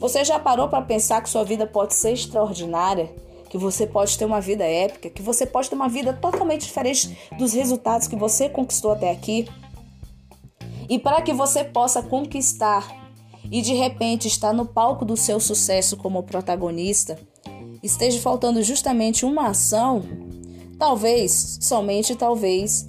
Você 0.00 0.24
já 0.24 0.36
parou 0.36 0.68
para 0.68 0.82
pensar 0.82 1.22
que 1.22 1.30
sua 1.30 1.44
vida 1.44 1.64
pode 1.64 1.94
ser 1.94 2.14
extraordinária, 2.14 3.14
que 3.48 3.56
você 3.56 3.86
pode 3.86 4.18
ter 4.18 4.24
uma 4.24 4.40
vida 4.40 4.64
épica, 4.64 5.10
que 5.10 5.22
você 5.22 5.46
pode 5.46 5.70
ter 5.70 5.76
uma 5.76 5.88
vida 5.88 6.12
totalmente 6.12 6.62
diferente 6.62 7.16
dos 7.38 7.52
resultados 7.52 8.08
que 8.08 8.16
você 8.16 8.48
conquistou 8.48 8.90
até 8.90 9.12
aqui? 9.12 9.48
E 10.88 10.98
para 10.98 11.22
que 11.22 11.32
você 11.32 11.62
possa 11.62 12.02
conquistar 12.02 13.12
e 13.48 13.62
de 13.62 13.74
repente 13.74 14.26
estar 14.26 14.52
no 14.52 14.66
palco 14.66 15.04
do 15.04 15.16
seu 15.16 15.38
sucesso 15.38 15.96
como 15.96 16.24
protagonista, 16.24 17.16
esteja 17.80 18.20
faltando 18.20 18.60
justamente 18.60 19.24
uma 19.24 19.50
ação, 19.50 20.02
talvez, 20.82 21.58
somente 21.60 22.16
talvez, 22.16 22.88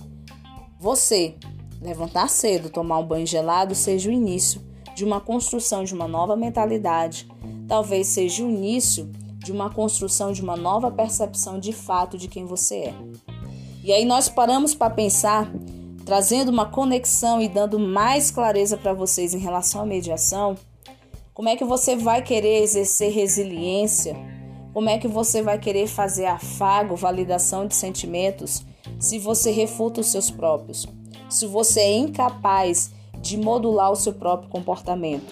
você 0.79 1.35
levantar 1.79 2.27
cedo, 2.27 2.71
tomar 2.71 2.97
um 2.97 3.05
banho 3.05 3.27
gelado 3.27 3.75
seja 3.75 4.09
o 4.09 4.11
início 4.11 4.59
de 4.95 5.05
uma 5.05 5.21
construção 5.21 5.83
de 5.83 5.93
uma 5.93 6.07
nova 6.07 6.35
mentalidade, 6.35 7.27
talvez 7.67 8.07
seja 8.07 8.43
o 8.43 8.49
início 8.49 9.11
de 9.37 9.51
uma 9.51 9.69
construção 9.69 10.31
de 10.31 10.41
uma 10.41 10.57
nova 10.57 10.89
percepção 10.89 11.59
de 11.59 11.71
fato 11.71 12.17
de 12.17 12.27
quem 12.27 12.47
você 12.47 12.77
é. 12.77 12.95
E 13.83 13.93
aí 13.93 14.05
nós 14.05 14.27
paramos 14.27 14.73
para 14.73 14.89
pensar, 14.89 15.51
trazendo 16.03 16.49
uma 16.49 16.65
conexão 16.65 17.39
e 17.39 17.47
dando 17.47 17.77
mais 17.77 18.31
clareza 18.31 18.75
para 18.75 18.93
vocês 18.93 19.35
em 19.35 19.39
relação 19.39 19.81
à 19.81 19.85
mediação, 19.85 20.55
como 21.31 21.47
é 21.47 21.55
que 21.55 21.63
você 21.63 21.95
vai 21.95 22.23
querer 22.23 22.63
exercer 22.63 23.13
resiliência? 23.13 24.15
Como 24.73 24.89
é 24.89 24.97
que 24.97 25.07
você 25.07 25.43
vai 25.43 25.59
querer 25.59 25.85
fazer 25.85 26.25
afago, 26.25 26.95
validação 26.95 27.67
de 27.67 27.75
sentimentos, 27.75 28.65
se 28.99 29.19
você 29.19 29.51
refuta 29.51 30.01
os 30.01 30.07
seus 30.07 30.31
próprios? 30.31 30.87
Se 31.29 31.45
você 31.45 31.81
é 31.81 31.97
incapaz 31.97 32.91
de 33.21 33.37
modular 33.37 33.91
o 33.91 33.95
seu 33.95 34.13
próprio 34.13 34.49
comportamento. 34.49 35.31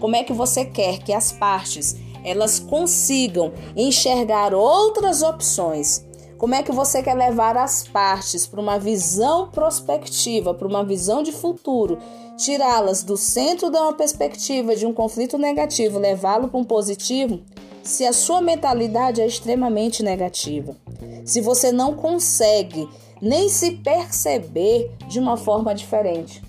Como 0.00 0.16
é 0.16 0.24
que 0.24 0.32
você 0.32 0.64
quer 0.64 0.98
que 1.00 1.12
as 1.12 1.30
partes 1.30 1.96
elas 2.24 2.58
consigam 2.58 3.52
enxergar 3.76 4.54
outras 4.54 5.22
opções? 5.22 6.06
Como 6.38 6.54
é 6.54 6.62
que 6.62 6.72
você 6.72 7.02
quer 7.02 7.14
levar 7.14 7.58
as 7.58 7.86
partes 7.86 8.46
para 8.46 8.60
uma 8.60 8.78
visão 8.78 9.48
prospectiva, 9.48 10.54
para 10.54 10.66
uma 10.66 10.84
visão 10.84 11.22
de 11.22 11.32
futuro, 11.32 11.98
tirá-las 12.38 13.02
do 13.02 13.18
centro 13.18 13.70
de 13.70 13.76
uma 13.76 13.92
perspectiva 13.92 14.74
de 14.74 14.86
um 14.86 14.94
conflito 14.94 15.36
negativo, 15.36 15.98
levá-lo 15.98 16.48
para 16.48 16.58
um 16.58 16.64
positivo? 16.64 17.40
Se 17.88 18.04
a 18.04 18.12
sua 18.12 18.42
mentalidade 18.42 19.22
é 19.22 19.26
extremamente 19.26 20.02
negativa, 20.02 20.76
se 21.24 21.40
você 21.40 21.72
não 21.72 21.94
consegue 21.94 22.86
nem 23.18 23.48
se 23.48 23.76
perceber 23.76 24.94
de 25.08 25.18
uma 25.18 25.38
forma 25.38 25.74
diferente, 25.74 26.42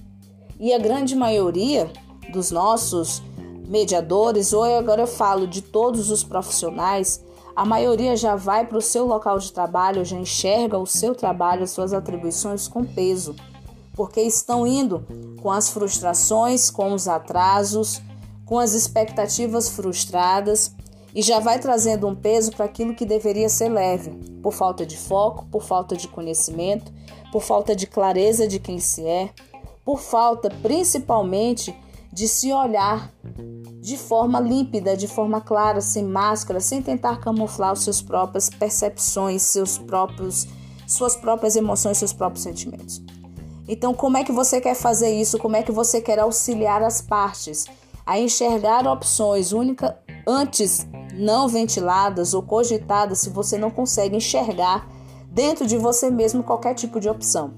e 0.60 0.74
a 0.74 0.78
grande 0.78 1.16
maioria 1.16 1.90
dos 2.34 2.52
nossos 2.52 3.24
mediadores, 3.70 4.52
ou 4.52 4.66
agora 4.66 5.04
eu 5.04 5.08
falo 5.08 5.48
de 5.48 5.62
todos 5.62 6.12
os 6.12 6.26
profissionais, 6.26 7.24
a 7.56 7.64
maioria 7.64 8.18
já 8.18 8.36
vai 8.36 8.68
para 8.68 8.78
o 8.78 8.82
seu 8.82 9.06
local 9.06 9.40
de 9.40 9.54
trabalho, 9.54 10.04
já 10.04 10.18
enxerga 10.18 10.78
o 10.78 10.86
seu 10.86 11.16
trabalho, 11.16 11.64
as 11.64 11.72
suas 11.72 11.94
atribuições 11.94 12.68
com 12.68 12.84
peso, 12.84 13.34
porque 13.94 14.20
estão 14.20 14.68
indo 14.68 15.08
com 15.42 15.50
as 15.50 15.70
frustrações, 15.70 16.70
com 16.70 16.92
os 16.92 17.08
atrasos, 17.08 18.02
com 18.46 18.60
as 18.60 18.74
expectativas 18.74 19.70
frustradas 19.70 20.76
e 21.14 21.22
já 21.22 21.40
vai 21.40 21.60
trazendo 21.60 22.08
um 22.08 22.16
peso 22.16 22.52
para 22.52 22.66
aquilo 22.66 22.96
que 22.96 23.06
deveria 23.06 23.50
ser 23.50 23.70
leve, 23.70 24.12
por 24.42 24.54
falta 24.54 24.86
de 24.86 24.98
foco, 24.98 25.46
por 25.52 25.64
falta 25.64 25.96
de 25.96 26.08
conhecimento, 26.08 26.92
por 27.32 27.42
falta 27.42 27.76
de 27.76 27.88
clareza 27.88 28.48
de 28.48 28.60
quem 28.60 28.80
se 28.80 29.06
é, 29.06 29.30
por 29.84 30.00
falta 30.00 30.50
principalmente 30.62 31.76
de 32.12 32.28
se 32.28 32.52
olhar 32.52 33.12
de 33.82 33.98
forma 33.98 34.40
límpida, 34.40 34.96
de 34.96 35.08
forma 35.08 35.40
clara, 35.40 35.80
sem 35.80 36.04
máscara, 36.04 36.60
sem 36.60 36.82
tentar 36.82 37.20
camuflar 37.20 37.72
as 37.72 37.80
suas 37.80 38.02
próprias 38.02 38.50
percepções, 38.50 39.42
seus 39.42 39.78
próprios, 39.78 40.48
suas 40.88 41.16
próprias 41.16 41.56
emoções, 41.56 41.98
seus 41.98 42.14
próprios 42.14 42.44
sentimentos. 42.44 43.02
Então, 43.68 43.94
como 43.94 44.18
é 44.18 44.24
que 44.24 44.32
você 44.32 44.60
quer 44.60 44.76
fazer 44.76 45.10
isso? 45.10 45.38
Como 45.38 45.56
é 45.56 45.62
que 45.64 45.72
você 45.72 46.02
quer 46.02 46.20
auxiliar 46.20 46.82
as 46.84 47.02
partes 47.02 47.66
a 48.10 48.20
enxergar 48.20 48.88
opções 48.88 49.52
únicas 49.52 49.94
antes 50.28 50.88
não 51.14 51.48
ventiladas 51.48 52.34
ou 52.34 52.42
cogitadas 52.42 53.20
se 53.20 53.30
você 53.30 53.58
não 53.58 53.70
consegue 53.70 54.16
enxergar 54.16 54.88
dentro 55.32 55.66
de 55.66 55.78
você 55.78 56.10
mesmo 56.10 56.44
qualquer 56.44 56.74
tipo 56.74 57.00
de 57.00 57.10
opção? 57.10 57.54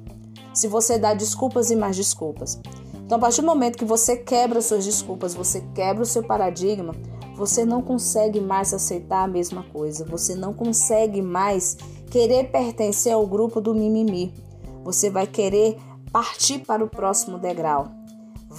se 0.53 0.67
você 0.67 0.97
dá 0.97 1.13
desculpas 1.13 1.71
e 1.71 1.75
mais 1.75 1.95
desculpas. 1.95 2.59
Então, 3.05 3.17
a 3.17 3.21
partir 3.21 3.41
do 3.41 3.47
momento 3.47 3.77
que 3.77 3.85
você 3.85 4.15
quebra 4.15 4.61
suas 4.61 4.85
desculpas, 4.85 5.33
você 5.33 5.61
quebra 5.73 6.03
o 6.03 6.05
seu 6.05 6.23
paradigma, 6.23 6.95
você 7.35 7.65
não 7.65 7.81
consegue 7.81 8.39
mais 8.39 8.73
aceitar 8.73 9.23
a 9.23 9.27
mesma 9.27 9.63
coisa, 9.63 10.05
você 10.05 10.35
não 10.35 10.53
consegue 10.53 11.21
mais 11.21 11.77
querer 12.09 12.51
pertencer 12.51 13.13
ao 13.13 13.25
grupo 13.25 13.59
do 13.59 13.73
mimimi. 13.73 14.33
Você 14.83 15.09
vai 15.09 15.27
querer 15.27 15.77
partir 16.11 16.59
para 16.59 16.83
o 16.83 16.89
próximo 16.89 17.37
degrau. 17.37 17.87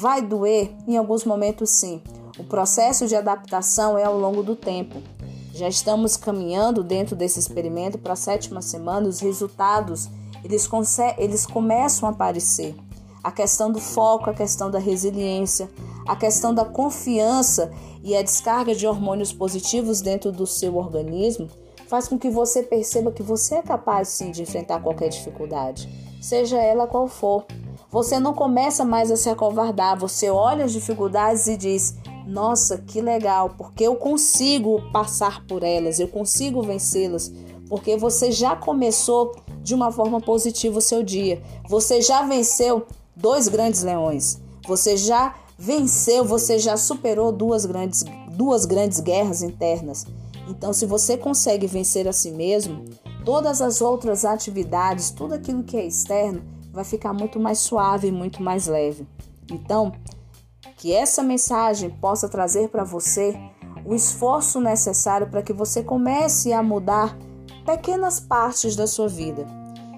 Vai 0.02 0.20
doer 0.20 0.72
em 0.88 0.96
alguns 0.96 1.24
momentos, 1.24 1.70
sim. 1.70 2.02
O 2.36 2.42
processo 2.42 3.06
de 3.06 3.14
adaptação 3.14 3.96
é 3.96 4.02
ao 4.02 4.18
longo 4.18 4.42
do 4.42 4.56
tempo. 4.56 5.00
Já 5.54 5.68
estamos 5.68 6.16
caminhando 6.16 6.82
dentro 6.82 7.14
desse 7.14 7.38
experimento 7.38 7.96
para 7.96 8.14
a 8.14 8.16
sétima 8.16 8.60
semana, 8.60 9.06
os 9.06 9.20
resultados 9.20 10.10
eles, 10.42 10.68
eles 11.18 11.46
começam 11.46 12.08
a 12.08 12.10
aparecer. 12.10 12.74
A 13.22 13.30
questão 13.30 13.70
do 13.70 13.78
foco, 13.78 14.28
a 14.28 14.34
questão 14.34 14.72
da 14.72 14.80
resiliência, 14.80 15.70
a 16.04 16.16
questão 16.16 16.52
da 16.52 16.64
confiança 16.64 17.70
e 18.02 18.16
a 18.16 18.22
descarga 18.22 18.74
de 18.74 18.88
hormônios 18.88 19.32
positivos 19.32 20.00
dentro 20.00 20.32
do 20.32 20.48
seu 20.48 20.78
organismo 20.78 21.46
faz 21.86 22.08
com 22.08 22.18
que 22.18 22.28
você 22.28 22.64
perceba 22.64 23.12
que 23.12 23.22
você 23.22 23.54
é 23.54 23.62
capaz 23.62 24.08
sim 24.08 24.32
de 24.32 24.42
enfrentar 24.42 24.82
qualquer 24.82 25.10
dificuldade, 25.10 25.88
seja 26.20 26.60
ela 26.60 26.88
qual 26.88 27.06
for. 27.06 27.46
Você 27.92 28.18
não 28.18 28.32
começa 28.32 28.86
mais 28.86 29.10
a 29.10 29.16
se 29.16 29.28
acovardar, 29.28 29.98
você 29.98 30.30
olha 30.30 30.64
as 30.64 30.72
dificuldades 30.72 31.46
e 31.46 31.58
diz: 31.58 31.94
Nossa, 32.26 32.78
que 32.78 33.02
legal, 33.02 33.50
porque 33.50 33.84
eu 33.84 33.96
consigo 33.96 34.80
passar 34.90 35.44
por 35.46 35.62
elas, 35.62 36.00
eu 36.00 36.08
consigo 36.08 36.62
vencê-las, 36.62 37.30
porque 37.68 37.94
você 37.98 38.32
já 38.32 38.56
começou 38.56 39.36
de 39.62 39.74
uma 39.74 39.92
forma 39.92 40.22
positiva 40.22 40.78
o 40.78 40.80
seu 40.80 41.02
dia. 41.02 41.42
Você 41.68 42.00
já 42.00 42.22
venceu 42.22 42.86
dois 43.14 43.46
grandes 43.46 43.82
leões. 43.82 44.40
Você 44.66 44.96
já 44.96 45.34
venceu, 45.58 46.24
você 46.24 46.58
já 46.58 46.78
superou 46.78 47.30
duas 47.30 47.66
grandes, 47.66 48.06
duas 48.30 48.64
grandes 48.64 49.00
guerras 49.00 49.42
internas. 49.42 50.06
Então, 50.48 50.72
se 50.72 50.86
você 50.86 51.18
consegue 51.18 51.66
vencer 51.66 52.08
a 52.08 52.12
si 52.12 52.30
mesmo, 52.30 52.86
todas 53.22 53.60
as 53.60 53.82
outras 53.82 54.24
atividades, 54.24 55.10
tudo 55.10 55.34
aquilo 55.34 55.62
que 55.62 55.76
é 55.76 55.86
externo, 55.86 56.42
vai 56.72 56.84
ficar 56.84 57.12
muito 57.12 57.38
mais 57.38 57.58
suave 57.58 58.10
muito 58.10 58.42
mais 58.42 58.66
leve. 58.66 59.06
Então, 59.50 59.92
que 60.76 60.92
essa 60.92 61.22
mensagem 61.22 61.90
possa 61.90 62.28
trazer 62.28 62.68
para 62.68 62.84
você 62.84 63.38
o 63.84 63.94
esforço 63.94 64.60
necessário 64.60 65.28
para 65.28 65.42
que 65.42 65.52
você 65.52 65.82
comece 65.82 66.52
a 66.52 66.62
mudar 66.62 67.16
pequenas 67.64 68.18
partes 68.18 68.74
da 68.74 68.86
sua 68.86 69.08
vida. 69.08 69.46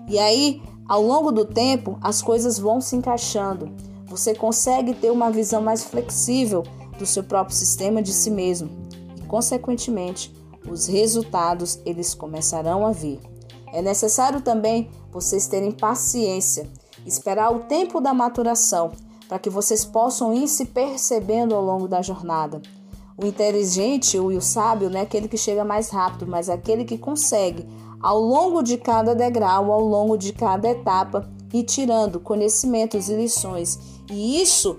E 0.09 0.19
aí, 0.19 0.63
ao 0.89 1.03
longo 1.03 1.33
do 1.33 1.45
tempo, 1.45 1.99
as 2.03 2.21
coisas 2.21 2.59
vão 2.59 2.81
se 2.81 2.97
encaixando. 2.97 3.71
Você 4.07 4.35
consegue 4.35 4.95
ter 4.95 5.11
uma 5.11 5.31
visão 5.31 5.63
mais 5.63 5.85
flexível 5.85 6.63
do 6.99 7.07
seu 7.07 7.25
próprio 7.25 7.57
sistema 7.57 8.03
de 8.03 8.13
si 8.13 8.31
mesmo 8.31 8.71
e, 9.17 9.23
consequentemente, 9.23 10.35
os 10.69 10.87
resultados 10.87 11.79
eles 11.85 12.15
começarão 12.15 12.87
a 12.87 12.93
vir. 12.93 13.21
É 13.75 13.83
necessário 13.83 14.41
também 14.41 14.89
vocês 15.11 15.49
terem 15.49 15.73
paciência, 15.73 16.71
esperar 17.05 17.53
o 17.53 17.65
tempo 17.65 18.01
da 18.01 18.15
maturação, 18.15 18.93
para 19.29 19.41
que 19.41 19.51
vocês 19.51 19.85
possam 19.85 20.33
ir 20.33 20.47
se 20.47 20.67
percebendo 20.67 21.57
ao 21.57 21.65
longo 21.65 21.89
da 21.89 22.01
jornada. 22.01 22.63
O 23.21 23.27
inteligente 23.27 24.17
e 24.17 24.21
o 24.21 24.41
sábio 24.41 24.89
não 24.89 25.01
é 25.01 25.03
aquele 25.03 25.27
que 25.27 25.37
chega 25.37 25.65
mais 25.65 25.91
rápido, 25.91 26.25
mas 26.25 26.49
aquele 26.49 26.85
que 26.85 26.97
consegue, 26.97 27.67
ao 28.01 28.21
longo 28.21 28.63
de 28.63 28.77
cada 28.77 29.13
degrau, 29.13 29.73
ao 29.73 29.81
longo 29.81 30.17
de 30.17 30.33
cada 30.33 30.71
etapa, 30.71 31.29
ir 31.53 31.65
tirando 31.65 32.21
conhecimentos 32.21 33.09
e 33.09 33.17
lições. 33.17 33.81
E 34.09 34.41
isso 34.41 34.79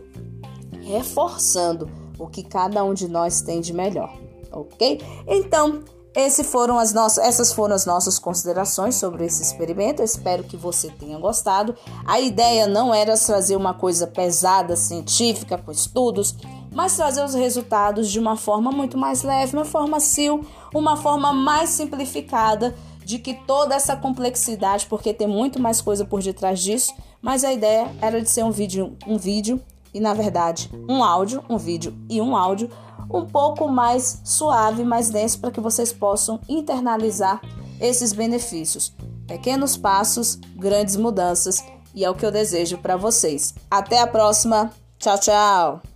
reforçando 0.84 1.90
o 2.18 2.28
que 2.28 2.44
cada 2.44 2.82
um 2.82 2.94
de 2.94 3.10
nós 3.10 3.42
tem 3.42 3.60
de 3.60 3.74
melhor, 3.74 4.18
ok? 4.54 5.02
Então, 5.28 5.84
esse 6.16 6.44
foram 6.46 6.80
as 6.80 6.94
nossas, 6.94 7.24
essas 7.24 7.52
foram 7.52 7.76
as 7.76 7.86
nossas 7.86 8.18
considerações 8.18 8.96
sobre 8.96 9.26
esse 9.26 9.42
experimento. 9.42 10.02
Eu 10.02 10.06
espero 10.06 10.44
que 10.44 10.56
você 10.56 10.90
tenha 10.90 11.20
gostado. 11.20 11.76
A 12.06 12.20
ideia 12.20 12.68
não 12.68 12.94
era 12.94 13.18
trazer 13.18 13.56
uma 13.58 13.74
coisa 13.74 14.08
pesada, 14.08 14.78
científica, 14.78 15.58
com 15.58 15.72
estudos, 15.72 16.36
mas 16.72 16.96
trazer 16.96 17.24
os 17.24 17.34
resultados 17.34 18.10
de 18.10 18.18
uma 18.18 18.38
forma 18.38 18.72
muito 18.72 18.98
mais 18.98 19.24
leve, 19.24 19.58
uma 19.58 19.66
forma 19.66 20.00
sil, 20.00 20.40
uma 20.74 20.96
forma 20.96 21.34
mais 21.34 21.72
simplificada 21.72 22.74
de 23.04 23.20
que 23.20 23.34
toda 23.34 23.76
essa 23.76 23.96
complexidade, 23.96 24.88
porque 24.88 25.14
tem 25.14 25.28
muito 25.28 25.62
mais 25.62 25.82
coisa 25.82 26.06
por 26.06 26.24
detrás 26.24 26.60
disso, 26.60 26.94
mas 27.22 27.44
a 27.44 27.54
ideia 27.54 27.94
era 28.02 28.22
de 28.22 28.30
ser 28.30 28.44
um 28.44 28.52
vídeo, 28.52 28.98
um 29.06 29.18
vídeo 29.18 29.62
e 29.96 30.00
na 30.02 30.14
verdade 30.14 30.70
um 30.90 31.02
áudio, 31.02 31.42
um 31.50 31.58
vídeo 31.58 31.98
e 32.10 32.22
um 32.22 32.36
áudio 32.36 32.70
um 33.10 33.26
pouco 33.26 33.68
mais 33.70 34.20
suave, 34.24 34.84
mais 34.84 35.10
denso, 35.10 35.40
para 35.40 35.52
que 35.52 35.62
vocês 35.62 35.94
possam 35.94 36.40
internalizar 36.50 37.42
esses 37.80 38.12
benefícios. 38.12 38.94
Pequenos 39.28 39.78
passos, 39.78 40.36
grandes 40.56 40.96
mudanças, 40.96 41.64
e 41.94 42.04
é 42.04 42.10
o 42.10 42.16
que 42.16 42.26
eu 42.26 42.32
desejo 42.32 42.78
para 42.80 42.98
vocês. 42.98 43.54
Até 43.72 44.02
a 44.02 44.08
próxima. 44.08 44.72
Tchau, 44.98 45.20
tchau. 45.20 45.95